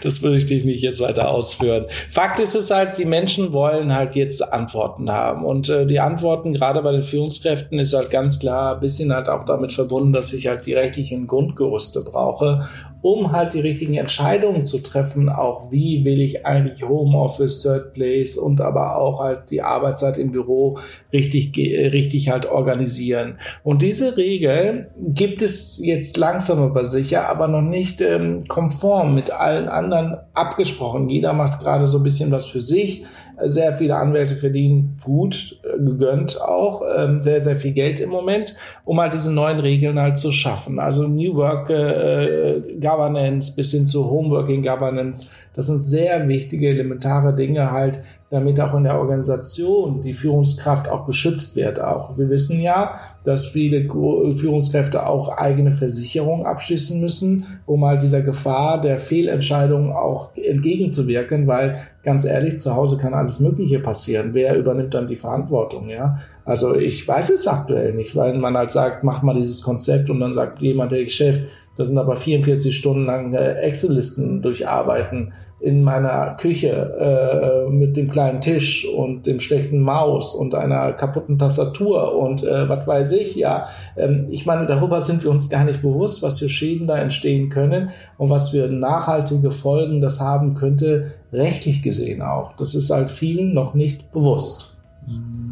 [0.02, 1.86] Das würde ich dich nicht jetzt weiter ausführen.
[2.10, 6.52] Fakt ist es halt, die Menschen wollen halt jetzt Antworten haben und äh, die Antworten
[6.52, 10.32] gerade bei den Führungskräften ist halt ganz klar ein bisschen halt auch damit verbunden, dass
[10.32, 12.68] ich halt die rechtlichen Grundgerüste brauche,
[13.00, 18.36] um halt die richtigen Entscheidungen zu treffen, auch wie will ich eigentlich Homeoffice, Third Place
[18.36, 20.78] und aber auch halt die Arbeitszeit im Büro
[21.12, 23.38] richtig, richtig halt organisieren.
[23.62, 29.30] Und diese Regel gibt es jetzt langsam aber sicher, aber noch nicht ähm, konform mit
[29.30, 31.08] allen anderen abgesprochen.
[31.08, 33.04] Jeder macht gerade so ein bisschen was für sich
[33.46, 38.56] sehr viele Anwälte verdienen gut, äh, gegönnt auch, ähm, sehr, sehr viel Geld im Moment,
[38.84, 40.78] um halt diese neuen Regeln halt zu schaffen.
[40.78, 47.34] Also New Work äh, Governance bis hin zu Homeworking Governance, das sind sehr wichtige, elementare
[47.34, 51.80] Dinge halt, damit auch in der Organisation die Führungskraft auch geschützt wird.
[51.80, 58.20] Auch wir wissen ja, dass viele Führungskräfte auch eigene Versicherungen abschließen müssen, um halt dieser
[58.20, 64.30] Gefahr der Fehlentscheidungen auch entgegenzuwirken, weil ganz ehrlich, zu Hause kann alles Mögliche passieren.
[64.32, 66.20] Wer übernimmt dann die Verantwortung, ja?
[66.46, 70.18] Also ich weiß es aktuell nicht, weil man halt sagt, mach mal dieses Konzept und
[70.20, 76.36] dann sagt jemand, der Chef, das sind aber 44 Stunden lang Excel-Listen durcharbeiten in meiner
[76.36, 82.44] Küche äh, mit dem kleinen Tisch und dem schlechten Maus und einer kaputten Tastatur und
[82.44, 83.68] äh, was weiß ich, ja.
[83.96, 87.50] Ähm, ich meine, darüber sind wir uns gar nicht bewusst, was für Schäden da entstehen
[87.50, 92.54] können und was für nachhaltige Folgen das haben könnte, rechtlich gesehen auch.
[92.56, 94.76] Das ist halt vielen noch nicht bewusst.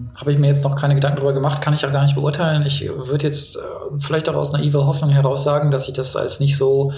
[0.06, 2.14] Hm, habe ich mir jetzt noch keine Gedanken darüber gemacht, kann ich auch gar nicht
[2.14, 2.64] beurteilen.
[2.66, 3.60] Ich würde jetzt äh,
[4.00, 6.92] vielleicht auch aus naiver Hoffnung heraus sagen, dass ich das als nicht so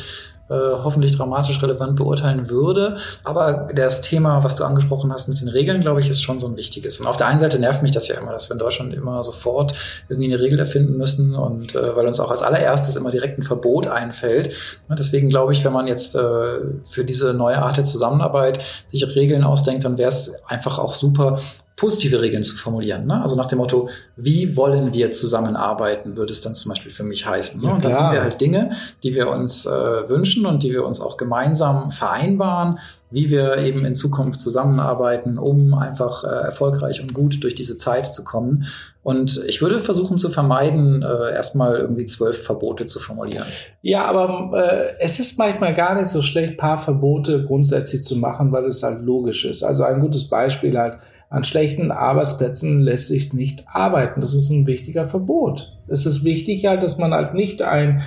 [0.51, 2.97] äh, hoffentlich dramatisch relevant beurteilen würde.
[3.23, 6.47] Aber das Thema, was du angesprochen hast mit den Regeln, glaube ich, ist schon so
[6.47, 7.01] ein wichtiges.
[7.01, 9.23] Und auf der einen Seite nervt mich das ja immer, dass wir in Deutschland immer
[9.23, 9.75] sofort
[10.09, 13.43] irgendwie eine Regel erfinden müssen und äh, weil uns auch als allererstes immer direkt ein
[13.43, 14.55] Verbot einfällt.
[14.89, 19.45] Deswegen glaube ich, wenn man jetzt äh, für diese neue Art der Zusammenarbeit sich Regeln
[19.45, 21.39] ausdenkt, dann wäre es einfach auch super,
[21.79, 23.07] positive Regeln zu formulieren.
[23.07, 23.23] Ne?
[23.23, 27.27] Also nach dem Motto, wie wollen wir zusammenarbeiten, würde es dann zum Beispiel für mich
[27.27, 27.63] heißen.
[27.63, 27.73] Ne?
[27.73, 28.73] und dann haben wir halt Dinge,
[29.03, 33.87] die wir uns äh, wünschen und die wir uns auch gemeinsam vereinbaren, wie wir eben
[33.87, 38.67] in Zukunft zusammenarbeiten, um einfach äh, erfolgreich und gut durch diese Zeit zu kommen.
[39.03, 43.47] Und ich würde versuchen zu vermeiden, äh, erstmal irgendwie zwölf Verbote zu formulieren.
[43.81, 48.53] Ja, aber äh, es ist manchmal gar nicht so schlecht, paar Verbote grundsätzlich zu machen,
[48.53, 49.63] weil es halt logisch ist.
[49.63, 50.99] Also ein gutes Beispiel halt,
[51.31, 54.21] an schlechten Arbeitsplätzen lässt sich nicht arbeiten.
[54.21, 55.77] Das ist ein wichtiger Verbot.
[55.87, 58.03] Es ist wichtig halt, dass man halt nicht ein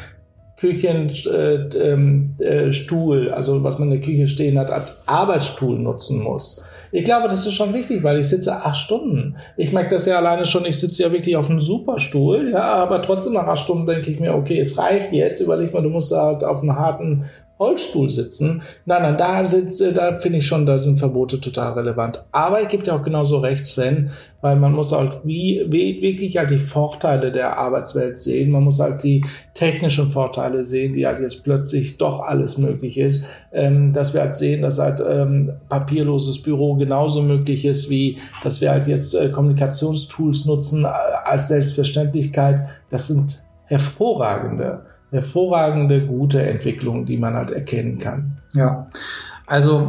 [0.58, 6.22] Küchenstuhl, äh, ähm, äh, also was man in der Küche stehen hat, als Arbeitsstuhl nutzen
[6.22, 6.64] muss.
[6.92, 9.38] Ich glaube, das ist schon wichtig, weil ich sitze acht Stunden.
[9.58, 13.02] Ich merke das ja alleine schon, ich sitze ja wirklich auf einem Superstuhl, ja, aber
[13.02, 16.12] trotzdem nach acht Stunden denke ich mir, okay, es reicht jetzt, überleg mal, du musst
[16.12, 17.26] halt auf einem harten
[17.62, 18.64] Holzstuhl sitzen.
[18.86, 22.26] Nein, nein, da, sind, äh, da finde ich schon, da sind Verbote total relevant.
[22.32, 24.09] Aber ich gebe dir auch genauso recht, Sven,
[24.41, 28.49] weil man muss halt wie, wie, wirklich halt die Vorteile der Arbeitswelt sehen.
[28.49, 33.26] Man muss halt die technischen Vorteile sehen, die halt jetzt plötzlich doch alles möglich ist.
[33.53, 38.59] Ähm, dass wir halt sehen, dass halt ähm, papierloses Büro genauso möglich ist, wie dass
[38.59, 42.68] wir halt jetzt äh, Kommunikationstools nutzen äh, als Selbstverständlichkeit.
[42.89, 48.38] Das sind hervorragende hervorragende, gute Entwicklung, die man halt erkennen kann.
[48.53, 48.88] Ja,
[49.45, 49.80] also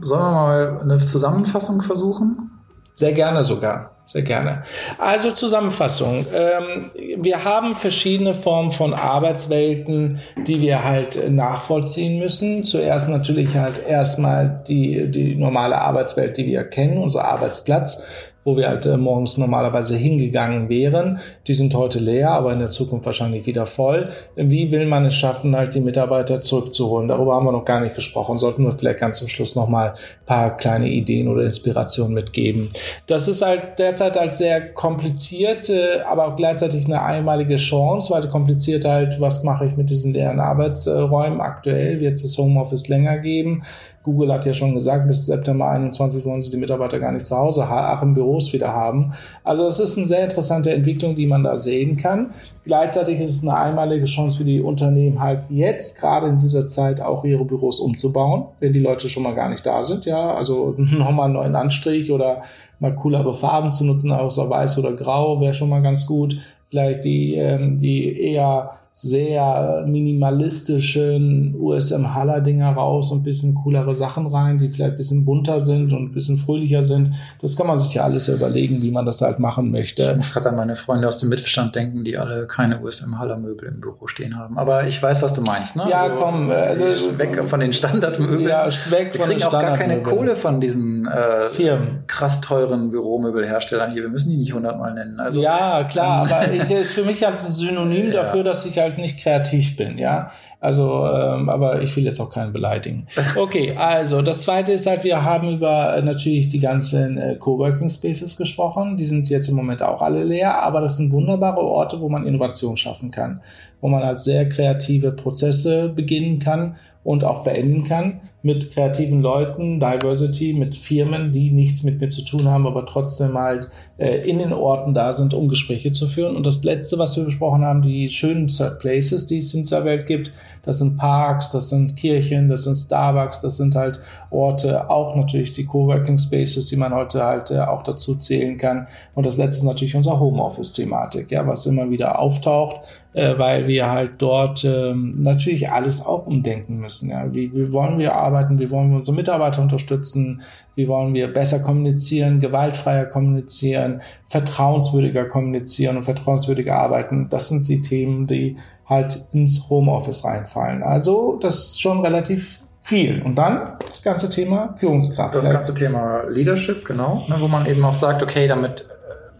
[0.00, 2.50] sollen wir mal eine Zusammenfassung versuchen?
[2.94, 3.90] Sehr gerne sogar.
[4.06, 4.64] Sehr gerne.
[4.98, 6.26] Also Zusammenfassung.
[6.34, 6.90] Ähm,
[7.22, 12.64] wir haben verschiedene Formen von Arbeitswelten, die wir halt nachvollziehen müssen.
[12.64, 18.04] Zuerst natürlich halt erstmal die, die normale Arbeitswelt, die wir kennen, unser Arbeitsplatz
[18.44, 21.20] wo wir halt äh, morgens normalerweise hingegangen wären.
[21.46, 24.10] Die sind heute leer, aber in der Zukunft wahrscheinlich wieder voll.
[24.36, 27.08] Wie will man es schaffen, halt die Mitarbeiter zurückzuholen?
[27.08, 28.38] Darüber haben wir noch gar nicht gesprochen.
[28.38, 32.70] Sollten wir vielleicht ganz zum Schluss noch mal ein paar kleine Ideen oder Inspirationen mitgeben.
[33.06, 38.24] Das ist halt derzeit halt sehr kompliziert, äh, aber auch gleichzeitig eine einmalige Chance, weil
[38.28, 42.00] kompliziert halt, was mache ich mit diesen leeren Arbeitsräumen aktuell?
[42.00, 43.62] Wird es Homeoffice länger geben?
[44.04, 47.36] Google hat ja schon gesagt, bis September 21 wollen sie die Mitarbeiter gar nicht zu
[47.36, 47.66] Hause,
[48.02, 49.14] im Büros wieder haben.
[49.44, 52.34] Also es ist eine sehr interessante Entwicklung, die man da sehen kann.
[52.64, 57.00] Gleichzeitig ist es eine einmalige Chance für die Unternehmen halt jetzt gerade in dieser Zeit
[57.00, 60.04] auch ihre Büros umzubauen, wenn die Leute schon mal gar nicht da sind.
[60.04, 62.42] Ja, also nochmal einen neuen Anstrich oder
[62.80, 66.36] mal coolere Farben zu nutzen, außer weiß oder grau wäre schon mal ganz gut.
[66.68, 74.28] Vielleicht die, ähm, die eher sehr minimalistischen USM Haller Dinger raus und bisschen coolere Sachen
[74.28, 77.14] rein, die vielleicht ein bisschen bunter sind und ein bisschen fröhlicher sind.
[77.42, 80.10] Das kann man sich ja alles überlegen, wie man das halt machen möchte.
[80.12, 83.36] Ich muss gerade an meine Freunde aus dem Mittelstand denken, die alle keine USM Haller
[83.36, 84.56] Möbel im Büro stehen haben.
[84.56, 85.86] Aber ich weiß, was du meinst, ne?
[85.90, 88.48] Ja, also, komm, also, weg von den Standardmöbeln.
[88.48, 92.04] Ja, weg von den auch gar keine Kohle von diesen äh, Firmen.
[92.06, 94.02] krass teuren Büromöbelherstellern hier.
[94.02, 95.20] Wir müssen die nicht hundertmal nennen.
[95.20, 98.22] Also, ja, klar, aber ich, ist für mich halt ein Synonym ja.
[98.22, 100.30] dafür, dass ich halt nicht kreativ bin, ja.
[100.60, 103.06] Also, ähm, aber ich will jetzt auch keinen beleidigen.
[103.36, 107.90] Okay, also das zweite ist halt, wir haben über äh, natürlich die ganzen äh, Coworking
[107.90, 108.96] Spaces gesprochen.
[108.96, 112.26] Die sind jetzt im Moment auch alle leer, aber das sind wunderbare Orte, wo man
[112.26, 113.40] Innovation schaffen kann,
[113.80, 119.80] wo man halt sehr kreative Prozesse beginnen kann und auch beenden kann mit kreativen Leuten,
[119.80, 124.38] Diversity, mit Firmen, die nichts mit mir zu tun haben, aber trotzdem halt äh, in
[124.38, 126.36] den Orten da sind, um Gespräche zu führen.
[126.36, 129.86] Und das Letzte, was wir besprochen haben, die schönen Third Places, die es in dieser
[129.86, 130.30] Welt gibt,
[130.62, 135.52] das sind Parks, das sind Kirchen, das sind Starbucks, das sind halt Orte, auch natürlich
[135.52, 138.88] die Coworking Spaces, die man heute halt äh, auch dazu zählen kann.
[139.14, 142.80] Und das letzte ist natürlich unser Homeoffice-Thematik, ja, was immer wieder auftaucht,
[143.14, 147.10] äh, weil wir halt dort ähm, natürlich alles auch umdenken müssen.
[147.10, 147.32] Ja.
[147.32, 148.58] Wie, wie wollen wir arbeiten?
[148.58, 150.42] Wie wollen wir unsere Mitarbeiter unterstützen?
[150.74, 157.28] Wie wollen wir besser kommunizieren, gewaltfreier kommunizieren, vertrauenswürdiger kommunizieren und vertrauenswürdiger arbeiten?
[157.30, 158.56] Das sind die Themen, die
[158.86, 160.82] halt ins Homeoffice reinfallen.
[160.82, 163.22] Also das ist schon relativ viel.
[163.22, 165.34] Und dann das ganze Thema Führungskraft.
[165.34, 168.88] Das ganze Thema Leadership, genau, ne, wo man eben auch sagt, okay, damit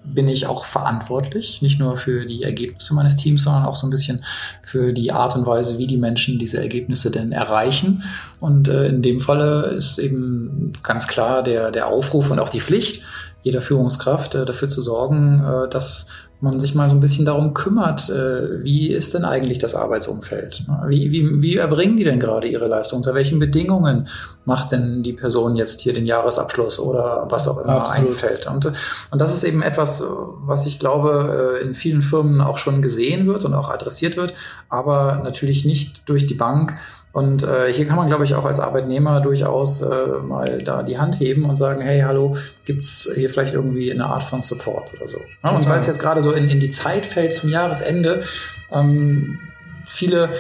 [0.05, 3.91] bin ich auch verantwortlich, nicht nur für die Ergebnisse meines Teams, sondern auch so ein
[3.91, 4.25] bisschen
[4.63, 8.05] für die Art und Weise, wie die Menschen diese Ergebnisse denn erreichen.
[8.41, 12.61] Und äh, in dem Falle ist eben ganz klar der, der Aufruf und auch die
[12.61, 13.03] Pflicht
[13.45, 16.09] jeder Führungskraft äh, dafür zu sorgen, äh, dass
[16.45, 20.65] man sich mal so ein bisschen darum kümmert, äh, wie ist denn eigentlich das Arbeitsumfeld?
[20.87, 22.99] Wie, wie, wie erbringen die denn gerade ihre Leistung?
[22.99, 24.09] Unter welchen Bedingungen
[24.45, 28.11] macht denn die Person jetzt hier den Jahresabschluss oder was auch immer Absolut.
[28.11, 28.47] einfällt?
[28.47, 30.05] Und, und das ist eben etwas,
[30.45, 34.35] was ich glaube, äh, in vielen Firmen auch schon gesehen wird und auch adressiert wird,
[34.69, 36.75] aber natürlich nicht durch die Bank
[37.15, 40.99] und äh, hier kann man, glaube ich, auch als Arbeitnehmer durchaus äh, mal da die
[40.99, 45.07] Hand heben und sagen, hey, hallo, gibt's hier vielleicht irgendwie eine Art von Support oder
[45.07, 45.19] so.
[45.45, 48.25] Ja, und weil es jetzt gerade so in, in die Zeit fällt zum Jahresende,
[48.73, 49.39] ähm,
[49.87, 50.31] viele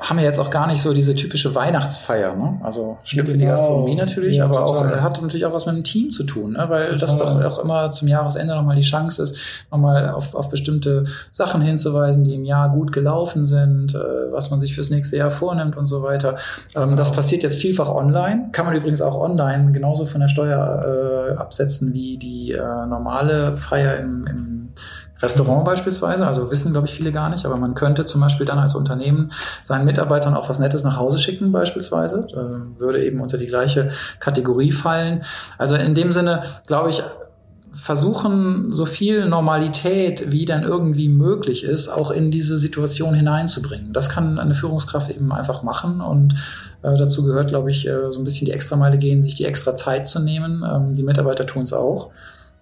[0.00, 2.36] haben ja jetzt auch gar nicht so diese typische Weihnachtsfeier.
[2.36, 2.60] Ne?
[2.62, 3.32] Also schlimm genau.
[3.32, 3.56] für die genau.
[3.56, 4.94] Gastronomie natürlich, ja, aber total.
[4.94, 6.66] auch hat natürlich auch was mit dem Team zu tun, ne?
[6.68, 6.98] weil total.
[6.98, 9.38] das doch auch immer zum Jahresende nochmal die Chance ist,
[9.72, 13.98] nochmal auf, auf bestimmte Sachen hinzuweisen, die im Jahr gut gelaufen sind, äh,
[14.30, 16.36] was man sich fürs nächste Jahr vornimmt und so weiter.
[16.76, 16.96] Ähm, genau.
[16.96, 21.36] Das passiert jetzt vielfach online, kann man übrigens auch online genauso von der Steuer äh,
[21.36, 24.68] absetzen wie die äh, normale Feier im, im
[25.20, 28.58] Restaurant beispielsweise, also wissen, glaube ich, viele gar nicht, aber man könnte zum Beispiel dann
[28.58, 33.38] als Unternehmen seinen Mitarbeitern auch was Nettes nach Hause schicken beispielsweise, äh, würde eben unter
[33.38, 33.90] die gleiche
[34.20, 35.24] Kategorie fallen.
[35.56, 37.02] Also in dem Sinne, glaube ich,
[37.74, 43.92] versuchen, so viel Normalität, wie dann irgendwie möglich ist, auch in diese Situation hineinzubringen.
[43.92, 46.34] Das kann eine Führungskraft eben einfach machen und
[46.82, 49.76] äh, dazu gehört, glaube ich, äh, so ein bisschen die Extrameile gehen, sich die extra
[49.76, 50.64] Zeit zu nehmen.
[50.68, 52.10] Ähm, die Mitarbeiter tun es auch.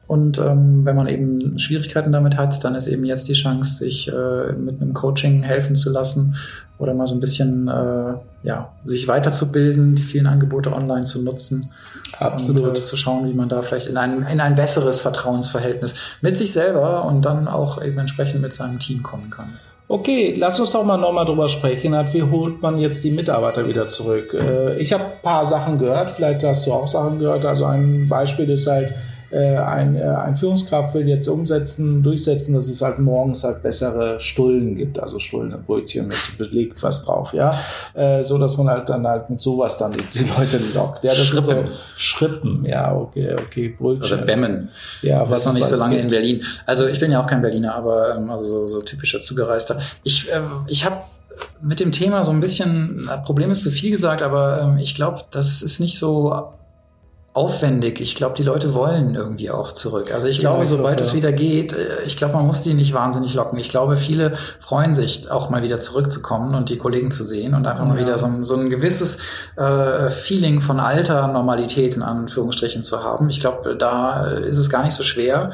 [0.07, 4.09] Und ähm, wenn man eben Schwierigkeiten damit hat, dann ist eben jetzt die Chance, sich
[4.09, 6.37] äh, mit einem Coaching helfen zu lassen
[6.79, 11.73] oder mal so ein bisschen äh, ja, sich weiterzubilden, die vielen Angebote online zu nutzen
[12.19, 12.63] Absolut.
[12.63, 16.37] und äh, zu schauen, wie man da vielleicht in ein, in ein besseres Vertrauensverhältnis mit
[16.37, 19.55] sich selber und dann auch eben entsprechend mit seinem Team kommen kann.
[19.89, 21.93] Okay, lass uns doch mal nochmal drüber sprechen.
[22.13, 24.35] Wie holt man jetzt die Mitarbeiter wieder zurück?
[24.35, 27.47] Äh, ich habe ein paar Sachen gehört, vielleicht hast du auch Sachen gehört.
[27.47, 28.95] Also ein Beispiel ist halt,
[29.31, 34.21] äh, ein, äh, ein Führungskraft will jetzt umsetzen, durchsetzen, dass es halt morgens halt bessere
[34.21, 37.53] Stullen gibt, also Stullen und Brötchen mit belegt was drauf, ja,
[37.95, 41.05] äh, so dass man halt dann halt mit sowas dann die, Leute lockt.
[41.05, 41.67] Ja, das Schrippen.
[41.67, 44.19] ist so Schrippen, ja, okay, okay, Brötchen.
[44.19, 44.71] Oder Bämmen.
[45.03, 46.05] Ja, was noch nicht so lange gibt.
[46.05, 46.45] in Berlin.
[46.65, 49.79] Also ich bin ja auch kein Berliner, aber ähm, also so, so typischer Zugereister.
[50.03, 50.97] Ich, äh, ich habe
[51.61, 55.23] mit dem Thema so ein bisschen, Problem ist zu viel gesagt, aber ähm, ich glaube,
[55.31, 56.53] das ist nicht so
[57.37, 58.01] aufwendig.
[58.01, 60.11] Ich glaube, die Leute wollen irgendwie auch zurück.
[60.13, 62.95] Also ich glaube, ja, sobald es wieder geht, äh, ich glaube, man muss die nicht
[62.95, 63.59] wahnsinnig locken.
[63.59, 67.67] Ich glaube, viele freuen sich auch mal wieder zurückzukommen und die Kollegen zu sehen und
[67.67, 67.93] einfach ja.
[67.93, 69.19] mal wieder so, ein, so ein gewisses
[69.57, 73.29] äh, Feeling von alter Normalität in Anführungsstrichen zu haben.
[73.29, 75.53] Ich glaube, da ist es gar nicht so schwer.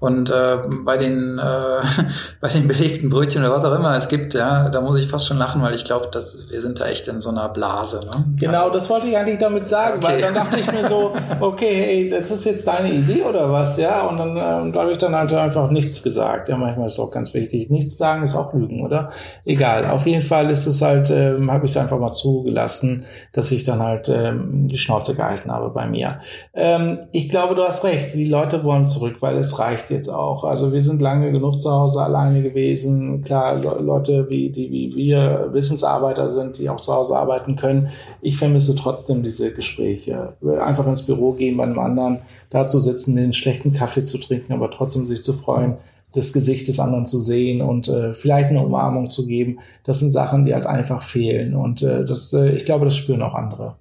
[0.00, 1.42] Und äh, bei den äh,
[2.40, 5.26] bei den belegten Brötchen oder was auch immer es gibt, ja, da muss ich fast
[5.26, 8.00] schon lachen, weil ich glaube, dass wir sind da echt in so einer Blase.
[8.06, 8.24] Ne?
[8.38, 10.14] Genau, also, das wollte ich eigentlich damit sagen, okay.
[10.14, 13.76] weil dann dachte ich mir so, okay, hey, das ist jetzt deine Idee oder was,
[13.76, 14.06] ja?
[14.06, 16.48] Und dann äh, da habe ich dann halt einfach nichts gesagt.
[16.48, 17.70] Ja, manchmal ist es auch ganz wichtig.
[17.70, 19.10] Nichts sagen ist auch Lügen, oder?
[19.44, 19.88] Egal.
[19.90, 23.64] Auf jeden Fall ist es halt, ähm, habe ich es einfach mal zugelassen, dass ich
[23.64, 26.20] dann halt ähm, die Schnauze gehalten habe bei mir.
[26.54, 28.14] Ähm, ich glaube, du hast recht.
[28.14, 30.44] Die Leute wollen zurück, weil es reicht jetzt auch.
[30.44, 33.22] Also wir sind lange genug zu Hause alleine gewesen.
[33.22, 37.88] Klar, Le Leute wie, die wie wir Wissensarbeiter sind, die auch zu Hause arbeiten können.
[38.20, 40.34] Ich vermisse trotzdem diese Gespräche.
[40.60, 42.18] Einfach ins Büro gehen bei einem anderen,
[42.50, 45.76] da zu sitzen, den schlechten Kaffee zu trinken, aber trotzdem sich zu freuen
[46.12, 49.60] das Gesicht des anderen zu sehen und äh, vielleicht eine Umarmung zu geben.
[49.84, 51.54] Das sind Sachen, die halt einfach fehlen.
[51.54, 53.76] Und äh, das, äh, ich glaube, das spüren auch andere.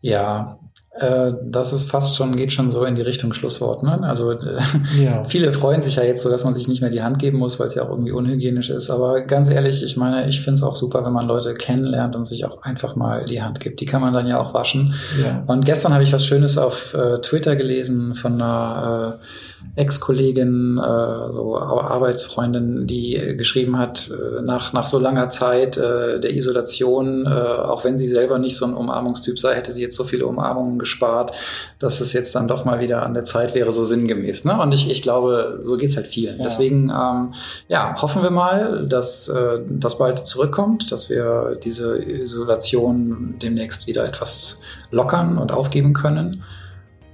[0.00, 0.58] Ja,
[0.98, 3.82] das ist fast schon, geht schon so in die Richtung Schlusswort.
[3.82, 4.00] Ne?
[4.02, 4.58] Also äh,
[4.98, 5.24] ja.
[5.28, 7.60] viele freuen sich ja jetzt so, dass man sich nicht mehr die Hand geben muss,
[7.60, 8.88] weil es ja auch irgendwie unhygienisch ist.
[8.90, 12.24] Aber ganz ehrlich, ich meine, ich finde es auch super, wenn man Leute kennenlernt und
[12.24, 13.80] sich auch einfach mal die Hand gibt.
[13.80, 14.94] Die kann man dann ja auch waschen.
[15.22, 15.42] Ja.
[15.46, 21.32] Und gestern habe ich was Schönes auf äh, Twitter gelesen von einer äh, Ex-Kollegin, äh,
[21.32, 27.30] so Arbeitsfreundin, die geschrieben hat, äh, nach, nach so langer Zeit äh, der Isolation, äh,
[27.30, 30.78] auch wenn sie selber nicht so ein Umarmungstyp sei, hätte sie jetzt so viele Umarmungen
[30.78, 31.32] gespart,
[31.78, 34.44] dass es jetzt dann doch mal wieder an der Zeit wäre, so sinngemäß.
[34.44, 34.58] Ne?
[34.60, 36.38] Und ich, ich glaube, so geht's halt vielen.
[36.38, 36.44] Ja.
[36.44, 37.34] Deswegen, ähm,
[37.68, 44.04] ja, hoffen wir mal, dass äh, das bald zurückkommt, dass wir diese Isolation demnächst wieder
[44.04, 44.60] etwas
[44.90, 46.42] lockern und aufgeben können.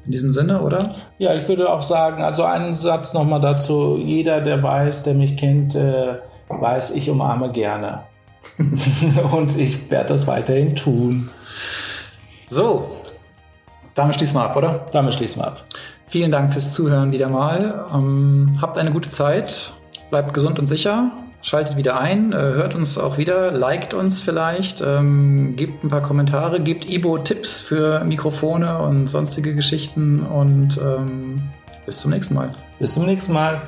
[0.05, 0.83] In diesem Sinne, oder?
[1.19, 3.97] Ja, ich würde auch sagen, also einen Satz nochmal dazu.
[3.97, 6.17] Jeder, der weiß, der mich kennt, äh,
[6.49, 8.03] weiß, ich umarme gerne.
[9.33, 11.31] Und ich werde das weiterhin tun.
[12.49, 12.91] So,
[13.95, 14.87] damit schließen wir ab, oder?
[14.93, 15.65] Damit schließen wir ab.
[16.07, 17.87] Vielen Dank fürs Zuhören wieder mal.
[17.95, 19.73] Ähm, habt eine gute Zeit,
[20.11, 21.13] bleibt gesund und sicher.
[21.43, 26.01] Schaltet wieder ein, äh, hört uns auch wieder, liked uns vielleicht, ähm, gebt ein paar
[26.03, 31.43] Kommentare, gebt Ibo Tipps für Mikrofone und sonstige Geschichten und ähm,
[31.85, 32.53] bis zum nächsten Mal.
[32.79, 33.61] Bis zum nächsten Mal.